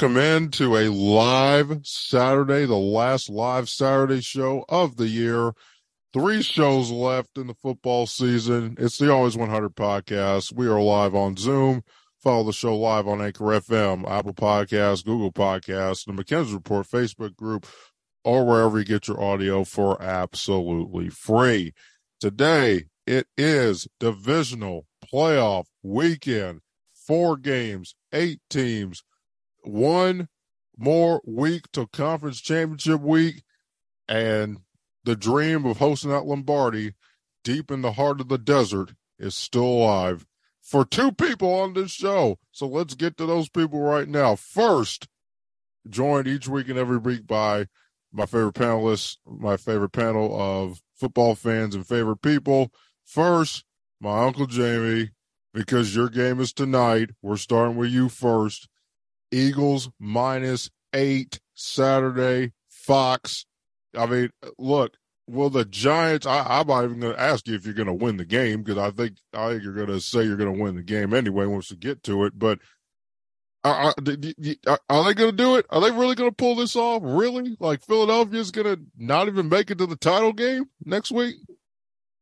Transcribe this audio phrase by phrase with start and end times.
[0.00, 5.54] Welcome in to a live Saturday, the last live Saturday show of the year.
[6.12, 8.76] Three shows left in the football season.
[8.78, 10.52] It's the Always 100 podcast.
[10.52, 11.82] We are live on Zoom.
[12.22, 17.34] Follow the show live on Anchor FM, Apple Podcasts, Google Podcasts, the McKenzie Report Facebook
[17.34, 17.66] group,
[18.22, 21.72] or wherever you get your audio for absolutely free.
[22.20, 26.60] Today, it is divisional playoff weekend.
[26.94, 29.02] Four games, eight teams,
[29.62, 30.28] one
[30.76, 33.42] more week to conference championship week,
[34.08, 34.58] and
[35.04, 36.94] the dream of hosting at Lombardi
[37.44, 40.26] deep in the heart of the desert is still alive
[40.62, 42.38] for two people on this show.
[42.52, 44.36] So let's get to those people right now.
[44.36, 45.08] First,
[45.88, 47.66] joined each week and every week by
[48.12, 52.70] my favorite panelists, my favorite panel of football fans and favorite people.
[53.04, 53.64] First,
[54.00, 55.10] my Uncle Jamie,
[55.54, 57.10] because your game is tonight.
[57.22, 58.68] We're starting with you first.
[59.30, 63.46] Eagles minus eight Saturday, Fox.
[63.96, 64.94] I mean, look,
[65.26, 66.26] will the Giants?
[66.26, 68.62] I, am not even going to ask you if you're going to win the game
[68.62, 71.14] because I think I think you're going to say you're going to win the game
[71.14, 72.38] anyway once we get to it.
[72.38, 72.58] But
[73.64, 73.94] are,
[74.88, 75.66] are they going to do it?
[75.70, 77.02] Are they really going to pull this off?
[77.04, 77.56] Really?
[77.60, 81.36] Like Philadelphia's going to not even make it to the title game next week?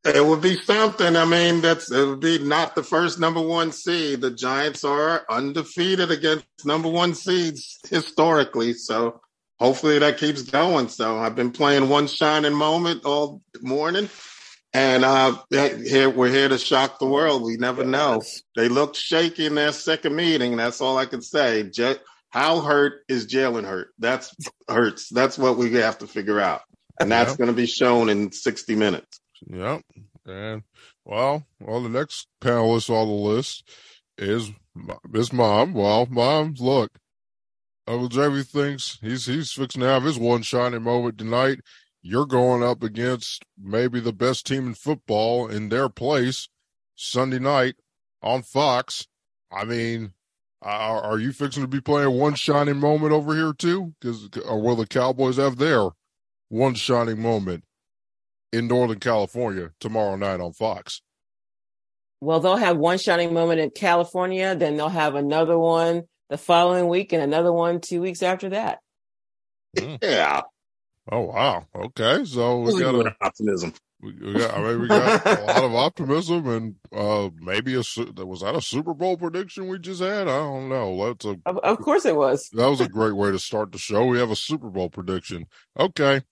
[0.07, 1.17] It would be something.
[1.17, 4.21] I mean, that's it would be not the first number one seed.
[4.21, 9.20] The Giants are undefeated against number one seeds historically, so
[9.58, 10.89] hopefully that keeps going.
[10.89, 14.08] So I've been playing one shining moment all morning,
[14.73, 17.42] and uh, here we're here to shock the world.
[17.42, 18.23] We never know.
[18.55, 20.57] They looked shaky in their second meeting.
[20.57, 21.64] That's all I can say.
[21.64, 21.98] Je-
[22.30, 23.89] how hurt is Jalen hurt?
[23.98, 24.33] That's
[24.69, 25.09] hurts.
[25.09, 26.61] That's what we have to figure out,
[27.01, 27.39] and that's yep.
[27.39, 29.20] going to be shown in sixty minutes.
[29.48, 29.83] Yep.
[30.27, 30.63] And
[31.05, 33.69] well, well, the next panelist on the list
[34.19, 34.51] is
[35.13, 35.73] his mom.
[35.73, 36.98] Well, mom, look,
[37.87, 41.61] Uncle Jamie thinks he's he's fixing to have his one shining moment tonight.
[42.03, 46.48] You're going up against maybe the best team in football in their place
[46.95, 47.77] Sunday night
[48.23, 49.07] on Fox.
[49.51, 50.13] I mean,
[50.63, 53.95] are, are you fixing to be playing one shining moment over here too?
[54.01, 55.91] Because or will the Cowboys have their
[56.48, 57.65] one shining moment?
[58.56, 61.02] In Northern California tomorrow night on Fox.
[62.20, 66.89] Well, they'll have one shining moment in California, then they'll have another one the following
[66.89, 68.78] week and another one two weeks after that.
[69.77, 69.98] Mm.
[70.02, 70.40] Yeah.
[71.12, 71.67] Oh wow.
[71.74, 72.24] Okay.
[72.24, 73.74] So we got a, optimism.
[74.00, 77.83] We, got, I mean, we got a lot of optimism, and uh maybe a
[78.24, 80.23] was that a Super Bowl prediction we just had?
[80.23, 81.06] I don't know.
[81.06, 82.48] That's a of, of course it was.
[82.55, 84.06] That was a great way to start the show.
[84.06, 85.46] We have a Super Bowl prediction.
[85.78, 86.23] Okay.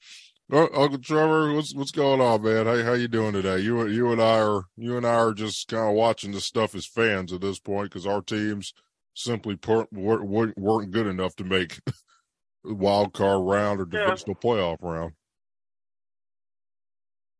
[0.52, 2.66] Uncle Trevor, what's what's going on, man?
[2.66, 3.60] How how you doing today?
[3.60, 6.74] You you and I are you and I are just kind of watching this stuff
[6.74, 8.74] as fans at this point because our teams
[9.14, 11.80] simply per, weren't, weren't good enough to make
[12.64, 14.50] wild card round or divisional yeah.
[14.50, 15.12] playoff round.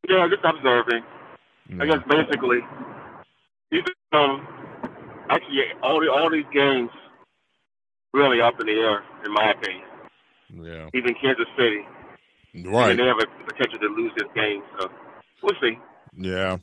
[0.09, 1.03] Yeah, just observing.
[1.69, 1.83] Yeah.
[1.83, 2.59] I guess basically,
[3.71, 3.83] these
[4.13, 4.47] um
[5.29, 6.91] actually all the all these games
[8.15, 9.85] really up in the air in my opinion.
[10.51, 10.89] Yeah.
[10.95, 11.85] Even Kansas City.
[12.55, 12.91] Right.
[12.91, 14.63] And they have a potential to lose this game.
[14.79, 14.89] So
[15.43, 15.79] we'll see.
[16.17, 16.59] Yeah.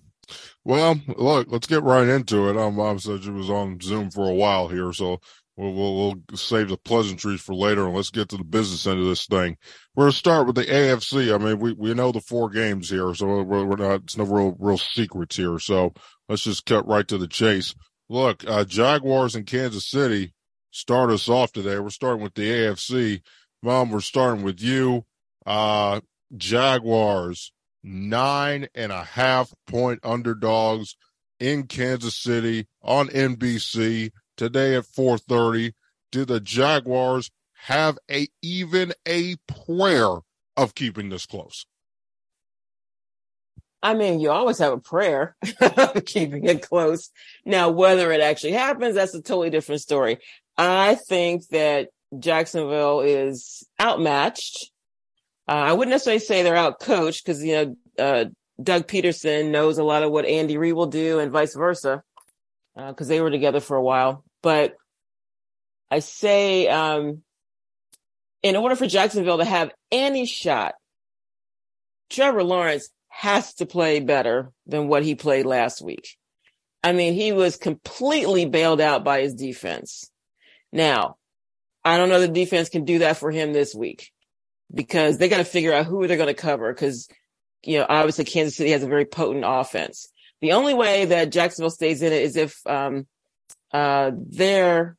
[0.63, 2.57] Well, look, let's get right into it.
[2.57, 5.19] I'm, I'm such was on Zoom for a while here, so
[5.57, 9.00] we'll, we'll, we'll save the pleasantries for later and let's get to the business end
[9.00, 9.57] of this thing.
[9.96, 11.34] We're going to start with the AFC.
[11.34, 14.24] I mean, we, we know the four games here, so we're, we're not, it's no
[14.24, 15.60] real, real secrets here.
[15.60, 15.94] So
[16.30, 17.75] let's just cut right to the chase.
[18.07, 20.33] Look, uh, Jaguars in Kansas City
[20.71, 21.80] start us off today.
[21.80, 23.21] We're starting with the AFC.
[23.63, 25.06] Mom, we're starting with you.
[25.45, 26.01] Uh,
[26.35, 27.51] Jaguars,
[27.83, 30.95] nine and a half point underdogs
[31.39, 35.73] in Kansas City on NBC today at 4:30.
[36.11, 37.31] Do the Jaguars
[37.65, 40.17] have a even a prayer
[40.57, 41.65] of keeping this close?
[43.83, 45.35] I mean, you always have a prayer
[45.77, 47.09] of keeping it close.
[47.45, 50.19] Now, whether it actually happens, that's a totally different story.
[50.57, 54.71] I think that Jacksonville is outmatched.
[55.51, 58.25] Uh, I wouldn't necessarily say they're out coached because, you know, uh,
[58.63, 62.03] Doug Pederson knows a lot of what Andy Reid will do and vice versa
[62.74, 64.24] because uh, they were together for a while.
[64.42, 64.77] But
[65.89, 67.24] I say, um,
[68.42, 70.75] in order for Jacksonville to have any shot,
[72.09, 76.15] Trevor Lawrence has to play better than what he played last week.
[76.81, 80.09] I mean, he was completely bailed out by his defense.
[80.71, 81.18] Now,
[81.83, 84.13] I don't know the defense can do that for him this week
[84.73, 87.07] because they got to figure out who they're going to cover because,
[87.63, 90.07] you know, obviously Kansas City has a very potent offense.
[90.41, 93.06] The only way that Jacksonville stays in it is if, um,
[93.73, 94.97] uh, their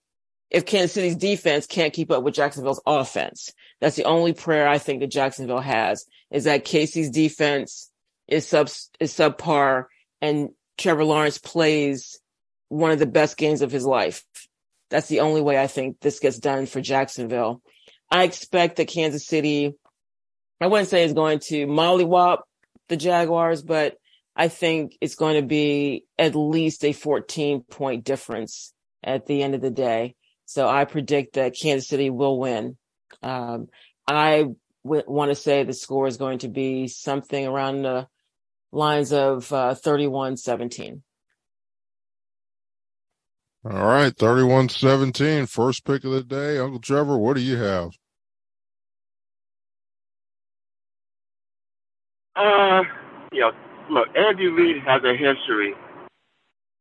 [0.51, 3.53] if Kansas City's defense can't keep up with Jacksonville's offense.
[3.81, 7.91] That's the only prayer I think that Jacksonville has is that Casey's defense
[8.29, 8.69] is sub
[9.01, 9.87] is subpar
[10.21, 12.21] and Trevor Lawrence plays
[12.69, 14.25] one of the best games of his life.
[14.91, 17.63] That's the only way I think this gets done for Jacksonville.
[18.13, 19.73] I expect that Kansas City,
[20.61, 22.41] I wouldn't say is going to mollywop
[22.91, 23.97] the Jaguars, but
[24.37, 29.55] I think it's going to be at least a 14 point difference at the end
[29.55, 30.15] of the day.
[30.45, 32.77] So I predict that Kansas City will win.
[33.23, 33.69] Um,
[34.07, 34.45] I
[34.85, 38.09] w- want to say the score is going to be something around the
[38.73, 41.03] lines of uh, 31 17.
[43.65, 46.59] All right, 31 17, first pick of the day.
[46.59, 47.93] Uncle Trevor, what do you have?
[52.35, 52.83] Uh,
[53.33, 53.53] you know,
[53.91, 55.75] look, Andy Reid has a history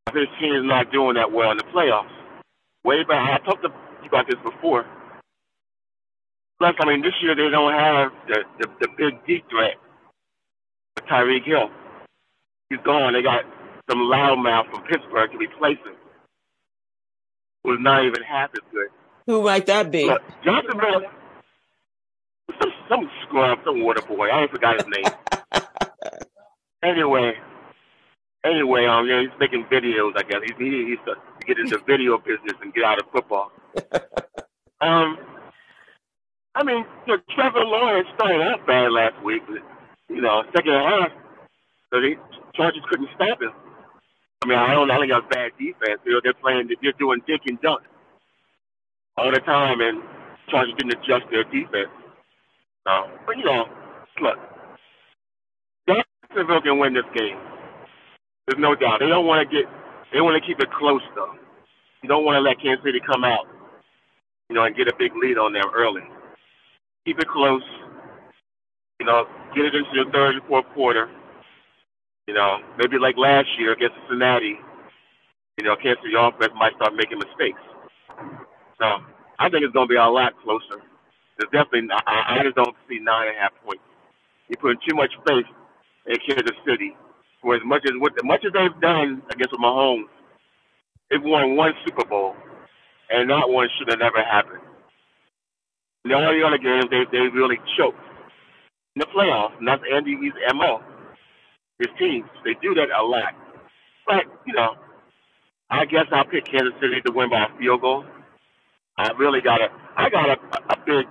[0.07, 2.12] of his team is not doing that well in the playoffs.
[2.83, 3.69] Way back, I talked to
[4.01, 4.86] you about this before.
[6.57, 9.75] Plus, I mean, this year they don't have the the, the big deep threat,
[11.09, 11.69] Tyreek Hill.
[12.69, 13.13] He's gone.
[13.13, 13.44] They got
[13.89, 15.95] some loudmouth from Pittsburgh to replace him.
[17.65, 18.88] Was not even half as good.
[19.27, 20.06] Who might that be?
[20.06, 21.01] Look, Jacksonville,
[22.59, 24.30] some, some scrub, some water boy.
[24.31, 25.13] I forgot his name.
[26.83, 27.33] Anyway,
[28.44, 30.13] anyway, um, you know, he's making videos.
[30.18, 33.51] I guess he's he, he's to get into video business and get out of football.
[34.81, 35.18] um,
[36.56, 39.62] I mean, you know, Trevor Lawrence started out bad last week, but
[40.10, 41.12] you know, second half,
[41.92, 42.16] so the
[42.56, 43.54] Chargers couldn't stop him.
[44.44, 46.01] I mean, I don't, I think that's bad defense.
[46.04, 47.83] You know, they're playing, they're doing dink and dunk
[49.18, 50.01] all the time, and
[50.50, 51.94] Chargers didn't adjust their defense.
[52.88, 52.92] So,
[53.25, 53.66] but you know,
[54.22, 54.38] look,
[56.31, 57.38] Jacksonville can win this game.
[58.48, 59.00] There's no doubt.
[59.00, 59.66] They don't want to get,
[60.13, 61.33] they want to keep it close though.
[62.04, 63.48] You don't want to let Kansas City come out,
[64.50, 66.04] you know, and get a big lead on them early.
[67.06, 67.63] Keep it close.
[69.00, 69.25] You know,
[69.56, 71.10] get it into the third and fourth quarter
[72.28, 74.56] you know, maybe like last year against Cincinnati,
[75.57, 77.62] you know, Kansas City offense might start making mistakes.
[78.80, 78.86] So
[79.39, 80.81] I think it's going to be a lot closer.
[81.38, 83.83] There's definitely, I, I just don't see nine and a half points.
[84.50, 85.48] You're putting too much faith
[86.07, 86.95] in Kansas City.
[87.42, 90.06] For as much as what, as much as they've done against Mahomes,
[91.09, 92.36] they've won one Super Bowl,
[93.09, 94.62] and that one should have never happened.
[96.06, 97.98] In all the other games, they they really choked
[98.95, 100.81] in the playoffs, and that's Andy Reid's mo
[101.81, 102.30] his teams.
[102.45, 103.33] They do that a lot.
[104.06, 104.75] But, you know,
[105.69, 108.06] I guess I'll pick Kansas City to win by a field goal.
[108.97, 110.38] I really got a, I got a,
[110.69, 111.06] a big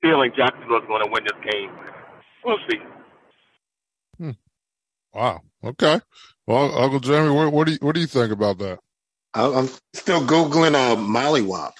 [0.00, 1.70] feeling Jacksonville's going to win this game.
[2.44, 2.78] We'll see.
[5.18, 5.42] Wow.
[5.64, 6.00] Okay.
[6.46, 8.78] Well, Uncle Jeremy, what, what, do you what do you think about that?
[9.34, 11.72] I'm still googling uh, mollywop.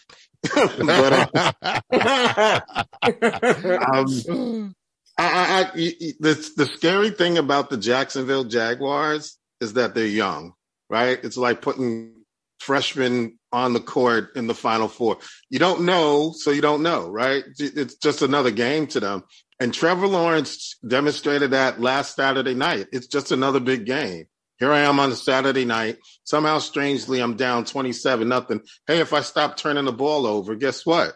[0.54, 2.60] but, uh,
[3.94, 4.74] um,
[5.16, 5.70] I, I, I,
[6.18, 10.54] the the scary thing about the Jacksonville Jaguars is that they're young,
[10.90, 11.20] right?
[11.22, 12.14] It's like putting
[12.58, 15.18] freshmen on the court in the Final Four.
[15.48, 17.44] You don't know, so you don't know, right?
[17.56, 19.22] It's just another game to them.
[19.60, 22.86] And Trevor Lawrence demonstrated that last Saturday night.
[22.92, 24.26] It's just another big game.
[24.58, 25.98] Here I am on a Saturday night.
[26.24, 28.60] Somehow, strangely, I'm down 27 nothing.
[28.86, 31.14] Hey, if I stop turning the ball over, guess what?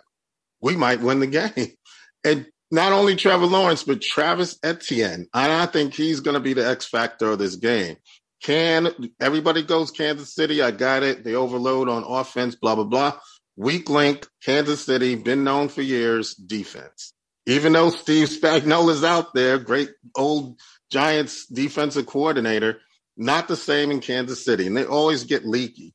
[0.61, 1.73] We might win the game.
[2.25, 5.27] And not only Trevor Lawrence, but Travis Etienne.
[5.35, 7.97] I think he's going to be the X factor of this game.
[8.45, 10.63] Can everybody goes Kansas City?
[10.63, 11.25] I got it.
[11.25, 13.19] They overload on offense, blah, blah, blah.
[13.57, 17.13] Weak link, Kansas City, been known for years, defense.
[17.47, 22.81] Even though Steve Spagnuolo's out there, great old Giants defensive coordinator,
[23.17, 24.67] not the same in Kansas City.
[24.67, 25.93] And they always get leaky.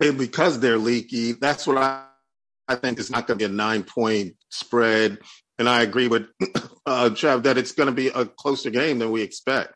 [0.00, 2.04] And because they're leaky, that's what I,
[2.68, 5.18] I think is not going to be a nine point spread
[5.58, 6.26] and I agree with
[6.86, 9.74] uh, Trev that it's going to be a closer game than we expect.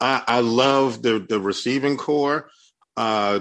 [0.00, 2.48] I, I love the the receiving corps,
[2.96, 3.40] uh,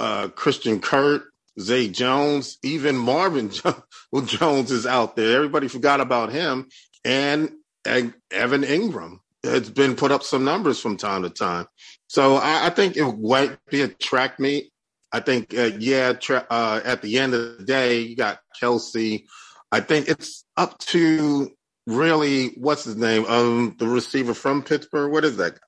[0.00, 1.24] uh, Christian Kirk,
[1.60, 3.50] Zay Jones, even Marvin
[4.24, 5.36] Jones is out there.
[5.36, 6.68] Everybody forgot about him,
[7.04, 7.50] and,
[7.86, 11.66] Evan Engram has been put up some numbers from time to time.
[12.06, 14.72] So I, I think it might be a track meet.
[15.12, 19.24] I think, uh, yeah, tra- uh, at the end of the day, you got Kelce.
[19.70, 21.52] I think it's up to
[21.86, 23.26] really what's his name?
[23.26, 25.12] Um, the receiver from Pittsburgh.
[25.12, 25.58] What is that?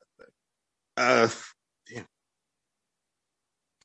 [0.96, 1.28] Uh,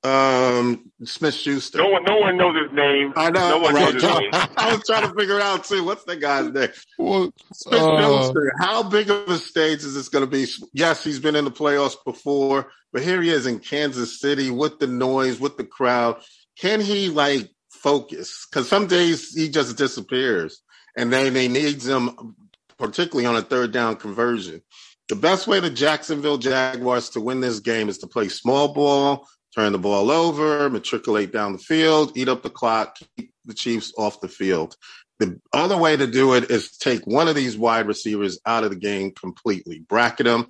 [0.04, 1.78] um, Smith Schuster.
[1.78, 3.14] No one, no one knows his name.
[3.16, 3.50] I know.
[3.50, 3.94] No one right?
[3.94, 4.30] knows his name.
[4.34, 5.84] I was trying to figure it out too.
[5.84, 6.70] What's the guy's name?
[6.98, 8.52] Well, Smith uh, Schuster.
[8.60, 10.46] How big of a stage is this going to be?
[10.74, 14.80] Yes, he's been in the playoffs before, but here he is in Kansas City with
[14.80, 16.22] the noise, with the crowd.
[16.58, 17.50] Can he like
[17.82, 20.62] focus because some days he just disappears,
[20.96, 22.36] and then they needs him,
[22.78, 24.62] particularly on a third down conversion.
[25.10, 29.28] The best way the Jacksonville Jaguars to win this game is to play small ball,
[29.56, 33.94] turn the ball over, matriculate down the field, eat up the clock, keep the Chiefs
[33.98, 34.76] off the field.
[35.20, 38.72] The other way to do it is take one of these wide receivers out of
[38.72, 40.48] the game completely, bracket them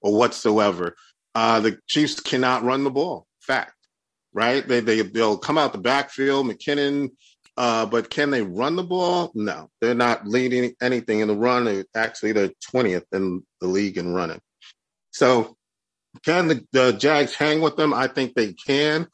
[0.00, 0.96] or whatsoever.
[1.34, 3.26] Uh, the Chiefs cannot run the ball.
[3.40, 3.74] Fact,
[4.32, 4.66] right?
[4.66, 7.10] They, they, they'll come out the backfield, McKinnon,
[7.56, 9.32] uh, but can they run the ball?
[9.34, 11.84] No, they're not leading anything in the run.
[11.94, 14.40] Actually, they're 20th in the league in running.
[15.10, 15.55] So,
[16.24, 17.94] can the, the Jags hang with them?
[17.94, 19.08] I think they can.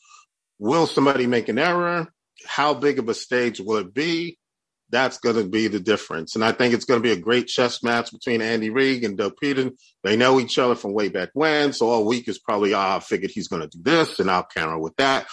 [0.59, 2.13] Will somebody make an error?
[2.47, 4.39] How big of a stage will it be?
[4.91, 6.35] That's going to be the difference.
[6.35, 9.17] And I think it's going to be a great chess match between Andy Reid and
[9.17, 9.77] Doug Pederson.
[10.05, 11.73] They know each other from way back when.
[11.73, 14.47] So all week is probably, ah, I figured he's going to do this and I'll
[14.55, 15.27] counter with that.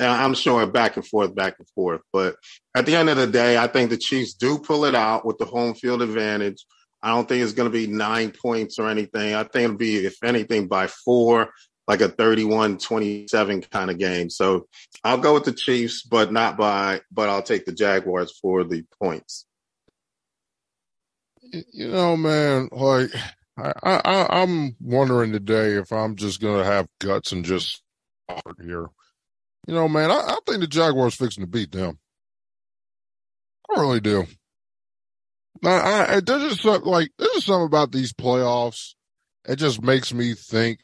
[0.00, 2.00] And I'm showing back and forth, back and forth.
[2.12, 2.36] But
[2.74, 5.38] at the end of the day, I think the Chiefs do pull it out with
[5.38, 6.66] the home field advantage.
[7.04, 9.34] I don't think it's going to be nine points or anything.
[9.34, 11.50] I think it'll be, if anything, by four,
[11.86, 14.30] like a 31 27 kind of game.
[14.30, 14.66] So
[15.04, 18.84] I'll go with the Chiefs, but not by, but I'll take the Jaguars for the
[19.02, 19.44] points.
[21.42, 23.10] You know, man, like
[23.58, 27.82] I, I I'm wondering today if I'm just gonna have guts and just
[28.60, 28.88] here.
[29.68, 31.98] You know, man, I, I think the Jaguars fixing to beat them.
[33.70, 34.26] I really do.
[35.66, 38.94] I, I, there's just something like there's just something about these playoffs.
[39.46, 40.80] It just makes me think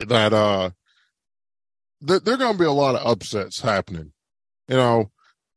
[0.00, 0.70] that uh
[2.02, 4.12] that there are going to be a lot of upsets happening.
[4.68, 5.10] You know,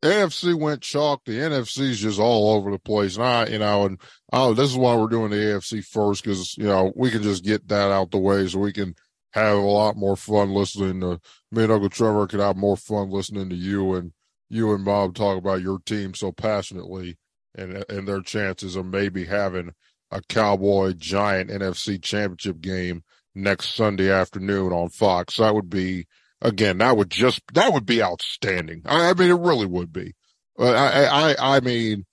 [0.03, 1.21] AFC went chalk.
[1.25, 3.15] The NFC is just all over the place.
[3.15, 4.01] And I, you know, and
[4.33, 7.45] oh, this is why we're doing the AFC first because you know we can just
[7.45, 8.95] get that out the way so we can
[9.31, 11.19] have a lot more fun listening to
[11.51, 14.11] me and Uncle Trevor could have more fun listening to you and
[14.49, 17.17] you and Bob talk about your team so passionately
[17.55, 19.73] and and their chances of maybe having
[20.11, 23.03] a Cowboy Giant NFC Championship game
[23.35, 25.37] next Sunday afternoon on Fox.
[25.37, 26.05] That would be
[26.41, 26.77] again.
[26.79, 28.83] That would just that would be outstanding.
[28.85, 30.13] I, I mean, it really would be.
[30.59, 31.05] I,
[31.39, 32.05] I I mean,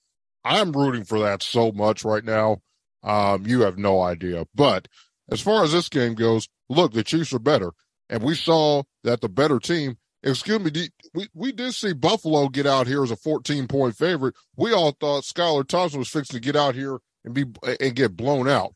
[0.43, 2.61] I'm rooting for that so much right now.
[3.03, 4.45] Um, you have no idea.
[4.55, 4.87] But
[5.29, 7.71] as far as this game goes, look, the Chiefs are better,
[8.09, 9.97] and we saw that the better team.
[10.23, 14.35] Excuse me, we we did see Buffalo get out here as a 14 point favorite.
[14.55, 17.45] We all thought Skylar Thompson was fixing to get out here and be
[17.79, 18.75] and get blown out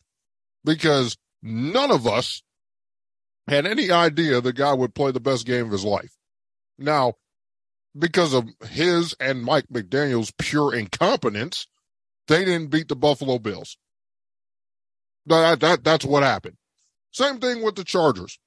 [0.64, 2.42] because none of us
[3.48, 6.18] had any idea the guy would play the best game of his life.
[6.80, 7.14] Now,
[7.98, 11.68] because of his and Mike McDaniel's pure incompetence,
[12.28, 13.78] they didn't beat the Buffalo Bills.
[15.28, 16.58] That, that that's what happened.
[17.12, 18.40] Same thing with the Chargers.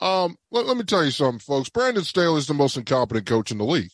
[0.00, 1.70] Um, let, let me tell you something, folks.
[1.70, 3.90] Brandon Staley is the most incompetent coach in the league.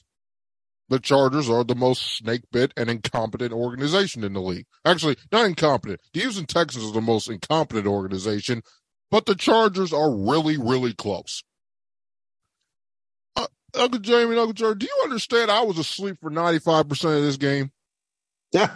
[0.91, 4.67] The Chargers are the most snake bit and incompetent organization in the league.
[4.85, 6.01] Actually, not incompetent.
[6.13, 8.63] The Houston Texans are the most incompetent organization,
[9.11, 11.43] but the Chargers are really, really close.
[13.35, 15.51] Uh, Uncle Jamie, Uncle Charlie, do you understand?
[15.51, 17.71] I was asleep for ninety five percent of this game.
[18.55, 18.69] and,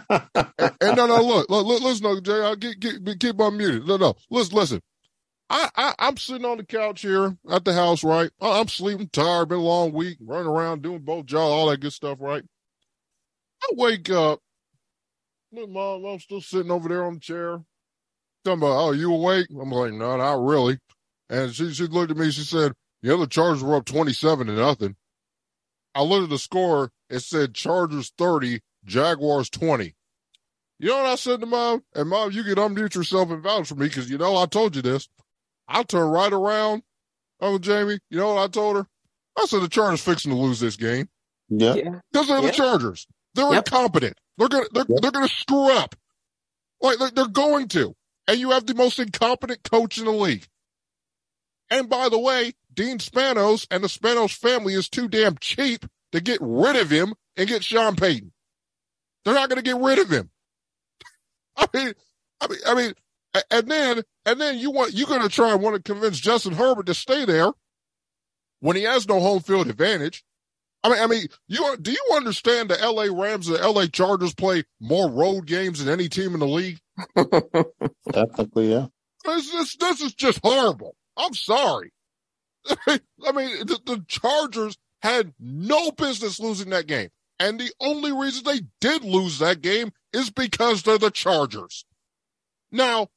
[0.81, 3.85] and, no, no, look, look, look listen, Uncle Jay, I'll get, get, keep unmuted.
[3.87, 4.81] No, no, listen, listen.
[5.49, 8.29] I, I, I'm sitting on the couch here at the house, right?
[8.39, 11.93] I'm sleeping, tired, been a long week, running around doing both jobs, all that good
[11.93, 12.43] stuff, right?
[13.63, 14.39] I wake up.
[15.51, 17.63] Look, mom, I'm still sitting over there on the chair.
[18.45, 19.47] Talking about, oh, you awake?
[19.49, 20.77] I'm like, no, not really.
[21.29, 24.53] And she, she looked at me, she said, the other Chargers were up 27 to
[24.53, 24.95] nothing.
[25.95, 29.95] I looked at the score, it said Chargers 30, Jaguars 20.
[30.77, 31.83] You know what I said to mom?
[31.95, 34.75] And mom, you can unmute yourself and vouch for me because you know I told
[34.75, 35.09] you this.
[35.69, 36.83] I turned right around,
[37.39, 37.99] Uncle Jamie.
[38.09, 38.87] You know what I told her?
[39.37, 41.07] I said the Chargers fixing to lose this game.
[41.47, 41.75] Yeah,
[42.11, 42.47] because they're yeah.
[42.47, 43.07] the Chargers.
[43.35, 43.67] They're yep.
[43.67, 44.17] incompetent.
[44.37, 45.01] They're gonna they're yep.
[45.01, 45.95] they're gonna screw up.
[46.81, 47.95] Like they're, they're going to.
[48.27, 50.45] And you have the most incompetent coach in the league.
[51.69, 56.21] And by the way, Dean Spanos and the Spanos family is too damn cheap to
[56.21, 58.31] get rid of him and get Sean Payton.
[59.23, 60.29] They're not going to get rid of him.
[61.57, 61.93] I mean,
[62.41, 62.93] I mean, I mean,
[63.51, 66.53] and then and then you want you're going to try and want to convince Justin
[66.53, 67.51] Herbert to stay there
[68.59, 70.23] when he has no home field advantage.
[70.83, 73.11] I mean, I mean, you do you understand the L.A.
[73.11, 73.87] Rams and the L.A.
[73.87, 76.79] Chargers play more road games than any team in the league?
[78.11, 78.87] Technically, yeah.
[79.25, 80.95] This, this, this is just horrible.
[81.17, 81.91] I'm sorry.
[82.87, 82.99] I
[83.33, 87.09] mean, the, the Chargers had no business losing that game.
[87.39, 91.85] And the only reason they did lose that game is because they're the Chargers.
[92.71, 93.07] Now,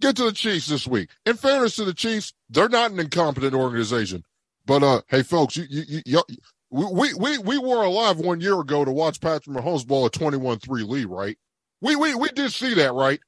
[0.00, 1.10] get to the Chiefs this week.
[1.26, 4.24] In fairness to the Chiefs, they're not an incompetent organization.
[4.66, 6.22] But uh, hey, folks, you, you, you,
[6.70, 10.88] we we we were alive one year ago to watch Patrick Mahomes blow a 21-3
[10.88, 11.36] lead, right?
[11.80, 13.20] We we we did see that, right?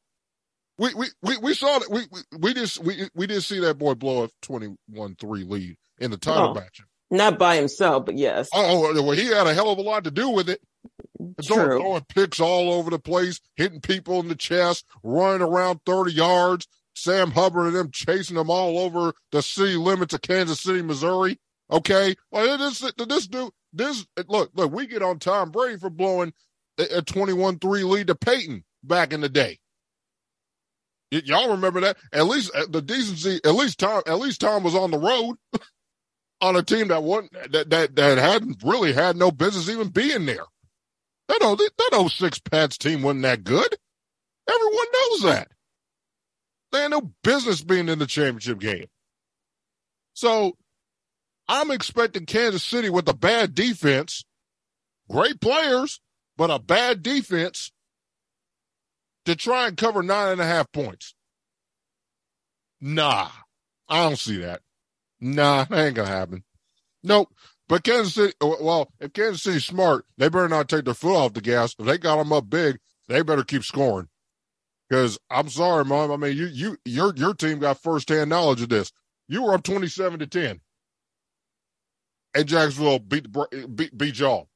[0.79, 3.79] We we we, we saw that we, we we just we we did see that
[3.79, 4.77] boy blow a 21-3
[5.49, 6.55] lead in the title Oh.
[6.55, 6.83] match.
[7.11, 8.49] Not by himself, but yes.
[8.55, 10.63] Oh, well, he had a hell of a lot to do with it.
[11.43, 16.13] Throwing, throwing picks all over the place, hitting people in the chest, running around 30
[16.13, 16.67] yards.
[16.95, 21.39] Sam Hubbard and them chasing them all over the city limits of Kansas City, Missouri.
[21.71, 22.15] Okay.
[22.31, 26.33] Well, this, this dude, this, look, look, we get on Tom Brady for blowing
[26.79, 29.59] a 21 3 lead to Peyton back in the day.
[31.11, 31.97] Y- y'all remember that?
[32.13, 35.37] At least uh, the decency, at least Tom, at least Tom was on the road
[36.41, 40.27] on a team that wasn't, that, that, that hadn't really had no business even being
[40.27, 40.45] there.
[41.29, 43.77] That, that 06 Pats team wasn't that good.
[44.49, 45.49] Everyone knows that.
[46.73, 48.87] They had no business being in the championship game.
[50.15, 50.57] So
[51.49, 54.25] I'm expecting Kansas City with a bad defense,
[55.11, 56.01] great players,
[56.37, 57.73] but a bad defense
[59.27, 61.15] to try and cover nine and a half points.
[62.81, 63.29] Nah,
[63.89, 64.61] I don't see that.
[65.21, 66.43] Nah, that ain't gonna happen.
[67.05, 67.33] Nope.
[67.73, 71.33] But Kansas City, well, if Kansas City's smart, they better not take their foot off
[71.33, 71.75] the gas.
[71.79, 74.09] If they got them up big, they better keep scoring.
[74.91, 76.13] Because I'm sorry, mom.
[76.13, 78.93] I mean, you, you, your, your team got firsthand knowledge of this.
[79.27, 80.61] You were up 27 to 10,
[82.35, 83.29] and Jacksonville beat
[83.75, 84.51] beat, beat y'all.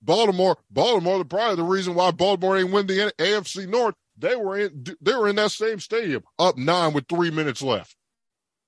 [0.00, 3.94] Baltimore, Baltimore, the probably the reason why Baltimore ain't win the AFC North.
[4.16, 7.94] They were in, they were in that same stadium, up nine with three minutes left.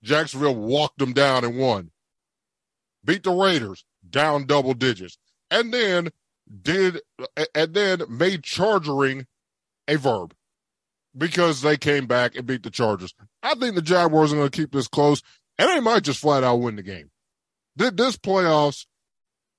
[0.03, 1.93] Jacksonville walked them down and won.
[3.07, 5.16] Beat the Raiders down double digits,
[5.51, 6.11] and then
[6.62, 7.01] did
[7.55, 9.27] and then made chargering
[9.88, 10.35] a verb
[11.16, 13.14] because they came back and beat the Chargers.
[13.42, 15.23] I think the Jaguars are going to keep this close,
[15.59, 17.11] and they might just flat out win the game.
[17.77, 18.87] This playoffs,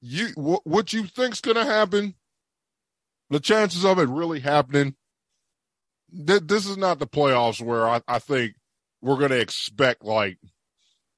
[0.01, 2.15] you what you think's going to happen?
[3.29, 4.95] The chances of it really happening.
[6.09, 8.55] This is not the playoffs where I, I think
[9.01, 10.37] we're going to expect like,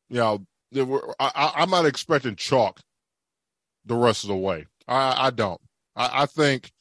[0.10, 2.80] you know, I, I'm not expecting chalk
[3.86, 4.66] the rest of the way.
[4.88, 5.62] I, I don't.
[5.96, 6.72] I, I think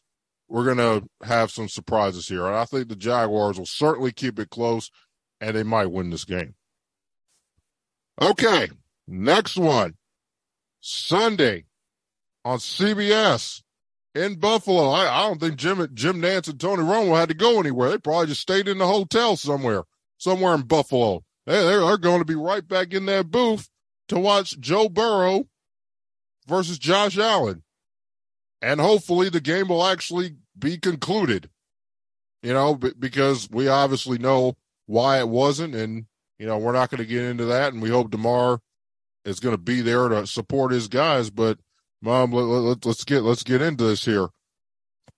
[0.49, 2.47] we're going to have some surprises here.
[2.47, 4.91] And I think the Jaguars will certainly keep it close
[5.41, 6.55] and they might win this game.
[8.21, 8.69] Okay.
[9.07, 9.95] Next one.
[10.81, 11.65] Sunday
[12.45, 13.63] on CBS
[14.15, 14.89] in Buffalo.
[14.91, 17.91] I, I don't think Jim, Jim Nantz and Tony Romo had to go anywhere.
[17.91, 19.85] They probably just stayed in the hotel somewhere,
[20.19, 21.25] somewhere in Buffalo.
[21.47, 23.69] They, they're going to be right back in that booth
[24.09, 25.47] to watch Joe Burrow
[26.47, 27.63] versus Josh Allen.
[28.61, 31.49] And hopefully the game will actually be concluded,
[32.43, 35.75] you know, because we obviously know why it wasn't.
[35.75, 36.07] And,
[36.39, 37.73] you know, we're not going to get into that.
[37.73, 38.61] And we hope Damar
[39.25, 41.31] is going to be there to support his guys.
[41.31, 41.59] But,
[42.03, 44.29] Mom, let, let, let's get let's get into this here.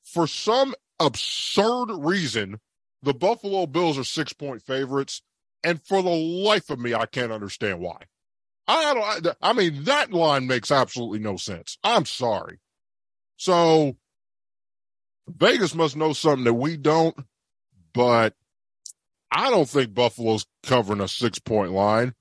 [0.02, 2.60] For some absurd reason,
[3.02, 5.22] the Buffalo Bills are six point favorites.
[5.62, 8.04] And for the life of me, I can't understand why.
[8.66, 9.36] I don't.
[9.42, 11.78] I mean, that line makes absolutely no sense.
[11.82, 12.60] I'm sorry.
[13.36, 13.96] So
[15.28, 17.16] Vegas must know something that we don't,
[17.92, 18.34] but
[19.30, 22.14] I don't think Buffalo's covering a six point line.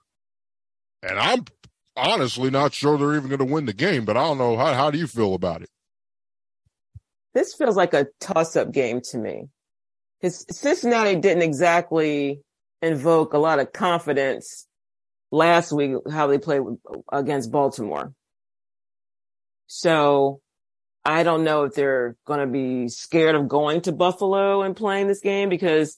[1.02, 1.46] And I'm
[1.96, 4.58] honestly not sure they're even going to win the game, but I don't know.
[4.58, 5.70] How, how do you feel about it?
[7.34, 9.46] This feels like a toss up game to me.
[10.20, 12.42] Because Cincinnati didn't exactly
[12.82, 14.68] invoke a lot of confidence
[15.32, 16.62] last week, how they played
[17.12, 18.14] against Baltimore.
[19.68, 20.42] So
[21.06, 25.08] I don't know if they're going to be scared of going to Buffalo and playing
[25.08, 25.98] this game because,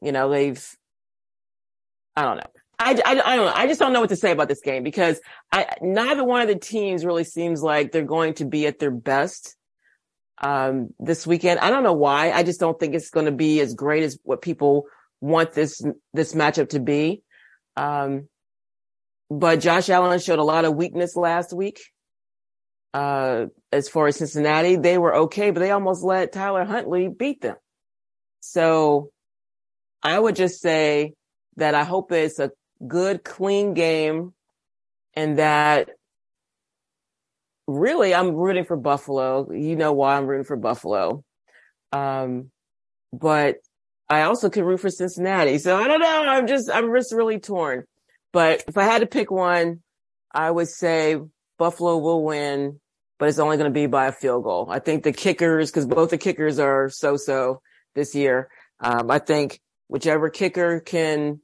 [0.00, 0.64] you know, they've,
[2.16, 2.50] I don't know.
[2.78, 3.52] I, I, I don't know.
[3.54, 5.20] I just don't know what to say about this game because
[5.52, 8.90] I, neither one of the teams really seems like they're going to be at their
[8.90, 9.56] best,
[10.42, 11.60] um, this weekend.
[11.60, 12.32] I don't know why.
[12.32, 14.86] I just don't think it's going to be as great as what people
[15.20, 15.80] want this,
[16.12, 17.22] this matchup to be.
[17.76, 18.28] Um,
[19.38, 21.80] but Josh Allen showed a lot of weakness last week.
[22.92, 27.40] Uh, as far as Cincinnati, they were okay, but they almost let Tyler Huntley beat
[27.40, 27.56] them.
[28.38, 29.10] So
[30.02, 31.14] I would just say
[31.56, 32.52] that I hope it's a
[32.86, 34.32] good, clean game
[35.14, 35.90] and that
[37.66, 39.50] really I'm rooting for Buffalo.
[39.50, 41.24] You know why I'm rooting for Buffalo.
[41.90, 42.50] Um,
[43.12, 43.56] but
[44.08, 45.58] I also could root for Cincinnati.
[45.58, 46.24] So I don't know.
[46.28, 47.84] I'm just, I'm just really torn.
[48.34, 49.80] But if I had to pick one,
[50.32, 51.16] I would say
[51.56, 52.80] Buffalo will win,
[53.20, 54.66] but it's only going to be by a field goal.
[54.68, 57.62] I think the kickers, because both the kickers are so-so
[57.94, 58.48] this year.
[58.80, 61.40] Um, I think whichever kicker can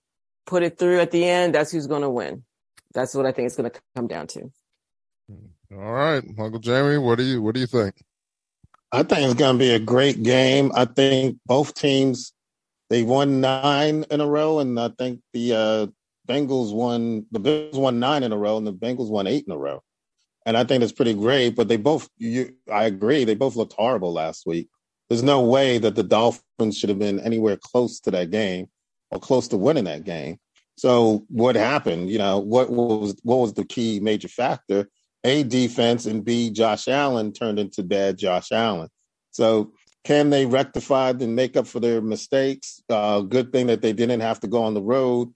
[0.46, 2.42] put it through at the end, that's who's going to win.
[2.92, 4.50] That's what I think it's going to come down to.
[5.72, 7.94] All right, Uncle Jamie, what do you what do you think?
[8.90, 10.72] I think it's going to be a great game.
[10.74, 12.32] I think both teams
[12.88, 15.86] they won nine in a row, and I think the uh,
[16.30, 19.52] Bengals won the Bills won nine in a row, and the Bengals won eight in
[19.52, 19.82] a row.
[20.46, 21.56] And I think that's pretty great.
[21.56, 24.68] But they both, you, I agree, they both looked horrible last week.
[25.08, 28.68] There's no way that the Dolphins should have been anywhere close to that game
[29.10, 30.38] or close to winning that game.
[30.76, 32.10] So what happened?
[32.10, 34.88] You know, what was what was the key major factor?
[35.24, 38.88] A defense and B Josh Allen turned into bad Josh Allen.
[39.32, 39.72] So
[40.04, 42.80] can they rectify and make up for their mistakes?
[42.88, 45.34] Uh, good thing that they didn't have to go on the road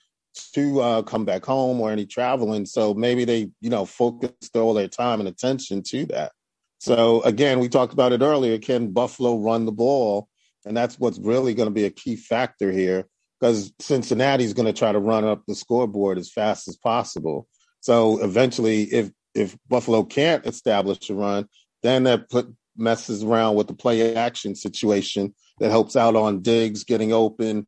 [0.54, 2.66] to uh, come back home or any traveling.
[2.66, 6.32] So maybe they, you know, focused all their time and attention to that.
[6.78, 8.58] So again, we talked about it earlier.
[8.58, 10.28] Can Buffalo run the ball?
[10.66, 13.06] And that's what's really going to be a key factor here
[13.40, 17.46] because Cincinnati's going to try to run up the scoreboard as fast as possible.
[17.80, 21.48] So eventually, if if Buffalo can't establish a run,
[21.82, 26.84] then that put messes around with the play action situation that helps out on Diggs
[26.84, 27.66] getting open,